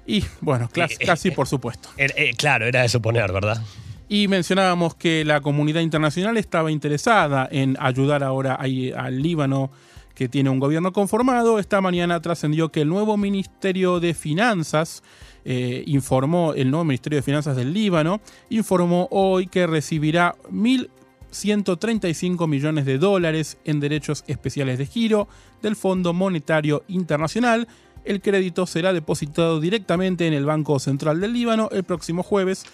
Y 0.08 0.24
bueno, 0.40 0.68
casi, 1.06 1.30
por 1.30 1.46
supuesto. 1.46 1.88
Eh, 1.96 2.32
claro, 2.36 2.66
era 2.66 2.82
de 2.82 2.88
suponer, 2.88 3.30
¿verdad? 3.30 3.62
Y 4.08 4.26
mencionábamos 4.26 4.96
que 4.96 5.24
la 5.24 5.40
comunidad 5.40 5.80
internacional 5.80 6.36
estaba 6.36 6.72
interesada 6.72 7.48
en 7.48 7.76
ayudar 7.78 8.24
ahora 8.24 8.56
al 8.56 9.22
Líbano 9.22 9.70
que 10.14 10.28
tiene 10.28 10.50
un 10.50 10.60
gobierno 10.60 10.92
conformado. 10.92 11.58
Esta 11.58 11.80
mañana 11.80 12.20
trascendió 12.20 12.70
que 12.70 12.82
el 12.82 12.88
nuevo 12.88 13.16
Ministerio 13.16 14.00
de 14.00 14.14
Finanzas 14.14 15.02
eh, 15.44 15.82
informó, 15.86 16.54
el 16.54 16.70
nuevo 16.70 16.84
Ministerio 16.84 17.16
de 17.18 17.22
Finanzas 17.22 17.56
del 17.56 17.74
Líbano, 17.74 18.20
informó 18.48 19.08
hoy 19.10 19.46
que 19.46 19.66
recibirá 19.66 20.36
1.135 20.50 22.46
millones 22.48 22.86
de 22.86 22.98
dólares 22.98 23.58
en 23.64 23.80
derechos 23.80 24.24
especiales 24.26 24.78
de 24.78 24.86
giro 24.86 25.28
del 25.62 25.76
Fondo 25.76 26.12
Monetario 26.12 26.84
Internacional. 26.88 27.68
El 28.04 28.20
crédito 28.20 28.66
será 28.66 28.92
depositado 28.92 29.60
directamente 29.60 30.26
en 30.26 30.34
el 30.34 30.44
Banco 30.44 30.78
Central 30.78 31.20
del 31.20 31.32
Líbano 31.32 31.68
el 31.72 31.84
próximo 31.84 32.22
jueves 32.22 32.64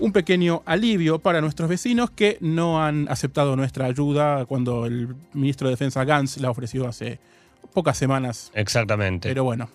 un 0.00 0.12
pequeño 0.12 0.62
alivio 0.66 1.18
para 1.18 1.40
nuestros 1.40 1.68
vecinos 1.68 2.10
que 2.10 2.38
no 2.40 2.82
han 2.82 3.06
aceptado 3.08 3.54
nuestra 3.54 3.86
ayuda 3.86 4.46
cuando 4.46 4.86
el 4.86 5.14
ministro 5.32 5.68
de 5.68 5.74
Defensa 5.74 6.04
Gantz 6.04 6.38
la 6.38 6.50
ofreció 6.50 6.88
hace 6.88 7.20
pocas 7.72 7.96
semanas. 7.96 8.50
Exactamente. 8.54 9.28
Pero 9.28 9.44
bueno. 9.44 9.68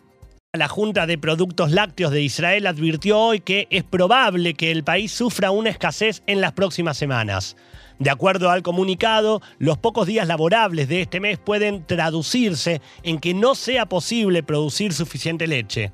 La 0.53 0.67
Junta 0.67 1.05
de 1.05 1.17
Productos 1.17 1.71
Lácteos 1.71 2.11
de 2.11 2.21
Israel 2.21 2.65
advirtió 2.67 3.19
hoy 3.19 3.41
que 3.41 3.67
es 3.69 3.83
probable 3.83 4.53
que 4.53 4.71
el 4.71 4.83
país 4.83 5.11
sufra 5.11 5.51
una 5.51 5.69
escasez 5.69 6.23
en 6.27 6.41
las 6.41 6.53
próximas 6.53 6.97
semanas. 6.97 7.57
De 7.99 8.09
acuerdo 8.09 8.49
al 8.49 8.63
comunicado, 8.63 9.41
los 9.57 9.77
pocos 9.77 10.07
días 10.07 10.27
laborables 10.27 10.88
de 10.88 11.01
este 11.01 11.19
mes 11.19 11.38
pueden 11.38 11.85
traducirse 11.85 12.81
en 13.03 13.19
que 13.19 13.33
no 13.33 13.55
sea 13.55 13.85
posible 13.85 14.43
producir 14.43 14.93
suficiente 14.93 15.47
leche. 15.47 15.91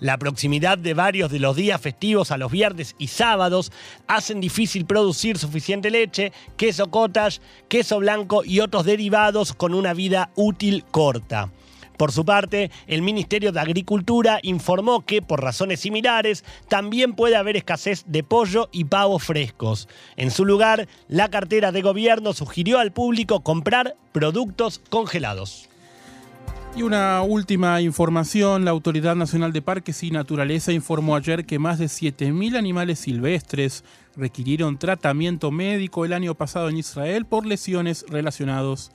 La 0.00 0.18
proximidad 0.18 0.78
de 0.78 0.94
varios 0.94 1.30
de 1.30 1.38
los 1.38 1.56
días 1.56 1.80
festivos 1.80 2.30
a 2.30 2.38
los 2.38 2.50
viernes 2.50 2.94
y 2.98 3.08
sábados 3.08 3.72
hacen 4.06 4.40
difícil 4.40 4.86
producir 4.86 5.38
suficiente 5.38 5.90
leche, 5.90 6.32
queso 6.56 6.90
cottage, 6.90 7.40
queso 7.68 7.98
blanco 7.98 8.44
y 8.44 8.60
otros 8.60 8.84
derivados 8.84 9.52
con 9.52 9.74
una 9.74 9.94
vida 9.94 10.30
útil 10.34 10.84
corta. 10.90 11.50
Por 11.96 12.10
su 12.10 12.24
parte, 12.24 12.70
el 12.88 13.02
Ministerio 13.02 13.52
de 13.52 13.60
Agricultura 13.60 14.40
informó 14.42 15.04
que, 15.06 15.22
por 15.22 15.42
razones 15.42 15.80
similares, 15.80 16.44
también 16.68 17.12
puede 17.12 17.36
haber 17.36 17.56
escasez 17.56 18.04
de 18.08 18.24
pollo 18.24 18.68
y 18.72 18.84
pavos 18.84 19.22
frescos. 19.22 19.88
En 20.16 20.32
su 20.32 20.44
lugar, 20.44 20.88
la 21.08 21.30
cartera 21.30 21.70
de 21.70 21.82
gobierno 21.82 22.32
sugirió 22.32 22.80
al 22.80 22.92
público 22.92 23.40
comprar 23.40 23.96
productos 24.12 24.80
congelados. 24.90 25.68
Y 26.76 26.82
una 26.82 27.22
última 27.22 27.80
información, 27.80 28.64
la 28.64 28.72
Autoridad 28.72 29.14
Nacional 29.14 29.52
de 29.52 29.62
Parques 29.62 30.02
y 30.02 30.10
Naturaleza 30.10 30.72
informó 30.72 31.14
ayer 31.14 31.46
que 31.46 31.60
más 31.60 31.78
de 31.78 31.86
7.000 31.86 32.56
animales 32.56 32.98
silvestres 32.98 33.84
requirieron 34.16 34.76
tratamiento 34.76 35.52
médico 35.52 36.04
el 36.04 36.12
año 36.12 36.34
pasado 36.34 36.68
en 36.68 36.76
Israel 36.76 37.26
por 37.26 37.46
lesiones 37.46 38.04
relacionadas 38.08 38.90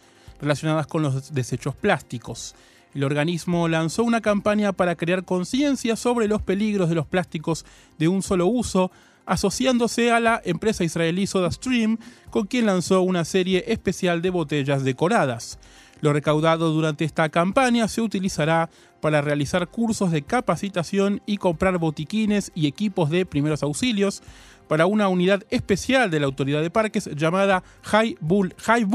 con 0.89 1.03
los 1.03 1.33
desechos 1.33 1.73
plásticos. 1.73 2.53
El 2.93 3.05
organismo 3.05 3.69
lanzó 3.69 4.03
una 4.03 4.19
campaña 4.19 4.73
para 4.73 4.95
crear 4.95 5.23
conciencia 5.23 5.95
sobre 5.95 6.27
los 6.27 6.41
peligros 6.41 6.89
de 6.89 6.95
los 6.95 7.07
plásticos 7.07 7.65
de 7.97 8.09
un 8.09 8.21
solo 8.23 8.47
uso, 8.47 8.91
asociándose 9.25 10.11
a 10.11 10.19
la 10.19 10.41
empresa 10.43 10.83
israelí 10.83 11.27
SodaStream, 11.27 11.97
con 12.29 12.45
quien 12.45 12.65
lanzó 12.65 13.03
una 13.03 13.23
serie 13.23 13.63
especial 13.67 14.21
de 14.21 14.31
botellas 14.31 14.83
decoradas. 14.83 15.59
Lo 16.01 16.13
recaudado 16.13 16.71
durante 16.71 17.05
esta 17.05 17.29
campaña 17.29 17.87
se 17.87 18.01
utilizará 18.01 18.69
para 19.01 19.21
realizar 19.21 19.67
cursos 19.67 20.11
de 20.11 20.21
capacitación 20.21 21.21
y 21.25 21.37
comprar 21.37 21.77
botiquines 21.77 22.51
y 22.55 22.67
equipos 22.67 23.09
de 23.09 23.25
primeros 23.25 23.63
auxilios 23.63 24.21
para 24.67 24.85
una 24.85 25.07
unidad 25.07 25.43
especial 25.49 26.11
de 26.11 26.19
la 26.19 26.27
autoridad 26.27 26.61
de 26.61 26.69
parques 26.69 27.09
llamada 27.15 27.63
High, 27.83 28.17
Bull, 28.21 28.53
High 28.57 28.85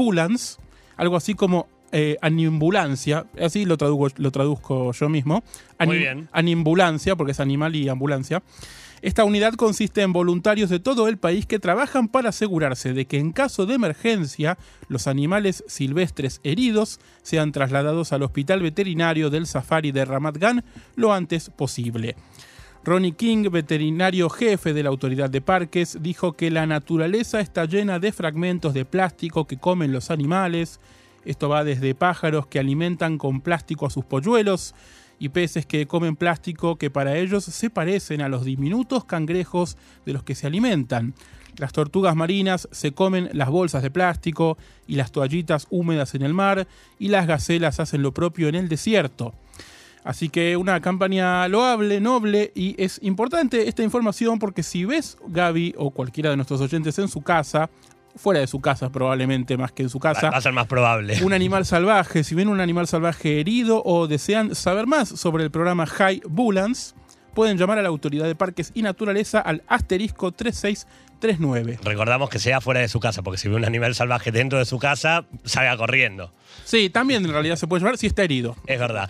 algo 0.97 1.17
así 1.17 1.33
como 1.33 1.67
eh, 1.91 2.17
animbulancia, 2.21 3.25
así 3.39 3.65
lo 3.65 3.77
traduzco, 3.77 4.07
lo 4.17 4.31
traduzco 4.31 4.91
yo 4.93 5.09
mismo. 5.09 5.43
Muy 5.79 5.99
bien. 5.99 6.29
Animbulancia, 6.31 7.15
porque 7.15 7.33
es 7.33 7.39
animal 7.39 7.75
y 7.75 7.89
ambulancia. 7.89 8.41
Esta 9.01 9.23
unidad 9.23 9.53
consiste 9.53 10.01
en 10.01 10.13
voluntarios 10.13 10.69
de 10.69 10.79
todo 10.79 11.07
el 11.07 11.17
país 11.17 11.45
que 11.45 11.59
trabajan 11.59 12.07
para 12.07 12.29
asegurarse 12.29 12.93
de 12.93 13.05
que 13.05 13.19
en 13.19 13.31
caso 13.31 13.65
de 13.65 13.75
emergencia 13.75 14.57
los 14.87 15.07
animales 15.07 15.63
silvestres 15.67 16.39
heridos 16.43 16.99
sean 17.21 17.51
trasladados 17.51 18.13
al 18.13 18.23
hospital 18.23 18.61
veterinario 18.61 19.29
del 19.29 19.47
safari 19.47 19.91
de 19.91 20.05
Ramat 20.05 20.37
Gan 20.37 20.63
lo 20.95 21.13
antes 21.13 21.49
posible. 21.49 22.15
Ronnie 22.85 23.13
King, 23.13 23.49
veterinario 23.49 24.29
jefe 24.29 24.71
de 24.73 24.83
la 24.83 24.89
autoridad 24.89 25.29
de 25.29 25.41
parques, 25.41 25.97
dijo 26.01 26.33
que 26.33 26.51
la 26.51 26.67
naturaleza 26.67 27.39
está 27.39 27.65
llena 27.65 27.97
de 27.97 28.11
fragmentos 28.11 28.75
de 28.75 28.85
plástico 28.85 29.45
que 29.45 29.57
comen 29.57 29.91
los 29.91 30.11
animales. 30.11 30.79
Esto 31.25 31.49
va 31.49 31.63
desde 31.63 31.95
pájaros 31.95 32.45
que 32.45 32.59
alimentan 32.59 33.17
con 33.17 33.41
plástico 33.41 33.87
a 33.87 33.89
sus 33.89 34.05
polluelos 34.05 34.75
y 35.19 35.29
peces 35.29 35.65
que 35.65 35.87
comen 35.87 36.15
plástico 36.15 36.77
que 36.77 36.89
para 36.89 37.17
ellos 37.17 37.45
se 37.45 37.69
parecen 37.69 38.21
a 38.21 38.29
los 38.29 38.45
diminutos 38.45 39.05
cangrejos 39.05 39.77
de 40.05 40.13
los 40.13 40.23
que 40.23 40.35
se 40.35 40.47
alimentan. 40.47 41.13
Las 41.57 41.71
tortugas 41.71 42.15
marinas 42.15 42.67
se 42.71 42.91
comen 42.91 43.29
las 43.31 43.49
bolsas 43.49 43.81
de 43.81 43.91
plástico 43.91 44.57
y 44.87 44.95
las 44.95 45.11
toallitas 45.11 45.67
húmedas 45.69 46.13
en 46.15 46.23
el 46.23 46.33
mar 46.33 46.67
y 46.99 47.07
las 47.07 47.27
gacelas 47.27 47.79
hacen 47.79 48.01
lo 48.01 48.13
propio 48.13 48.49
en 48.49 48.55
el 48.55 48.67
desierto. 48.67 49.33
Así 50.03 50.29
que 50.29 50.55
una 50.55 50.81
campaña 50.81 51.47
loable, 51.47 51.99
noble 51.99 52.51
y 52.53 52.75
es 52.77 52.99
importante 53.01 53.67
esta 53.67 53.81
información 53.81 54.37
porque 54.37 54.61
si 54.61 54.85
ves 54.85 55.17
Gaby 55.27 55.73
o 55.77 55.89
cualquiera 55.89 56.29
de 56.29 56.35
nuestros 56.35 56.61
oyentes 56.61 56.99
en 56.99 57.07
su 57.07 57.21
casa 57.21 57.71
fuera 58.15 58.39
de 58.39 58.47
su 58.47 58.61
casa 58.61 58.91
probablemente 58.91 59.57
más 59.57 59.71
que 59.71 59.83
en 59.83 59.89
su 59.89 59.99
casa. 59.99 60.29
Va 60.29 60.37
a 60.37 60.41
ser 60.41 60.53
más 60.53 60.67
probable. 60.67 61.23
Un 61.23 61.33
animal 61.33 61.65
salvaje, 61.65 62.23
si 62.23 62.35
ven 62.35 62.49
un 62.49 62.61
animal 62.61 62.87
salvaje 62.87 63.39
herido 63.39 63.81
o 63.83 64.07
desean 64.07 64.55
saber 64.55 64.87
más 64.87 65.09
sobre 65.09 65.43
el 65.43 65.51
programa 65.51 65.85
High 65.85 66.21
Bulance, 66.27 66.95
pueden 67.35 67.57
llamar 67.57 67.77
a 67.77 67.81
la 67.83 67.89
Autoridad 67.89 68.25
de 68.25 68.33
Parques 68.33 68.71
y 68.73 68.81
Naturaleza 68.81 69.39
al 69.41 69.61
asterisco 69.67 70.31
3639. 70.31 71.79
Recordamos 71.83 72.29
que 72.29 72.39
sea 72.39 72.61
fuera 72.61 72.79
de 72.79 72.87
su 72.87 72.99
casa, 72.99 73.21
porque 73.21 73.37
si 73.37 73.49
ve 73.49 73.55
un 73.55 73.65
animal 73.65 73.93
salvaje 73.93 74.31
dentro 74.31 74.57
de 74.57 74.65
su 74.65 74.79
casa, 74.79 75.25
salga 75.43 75.75
corriendo. 75.77 76.31
Sí, 76.63 76.89
también 76.89 77.25
en 77.25 77.31
realidad 77.31 77.57
se 77.57 77.67
puede 77.67 77.81
llamar 77.81 77.97
si 77.97 78.07
está 78.07 78.23
herido. 78.23 78.55
Es 78.65 78.79
verdad. 78.79 79.09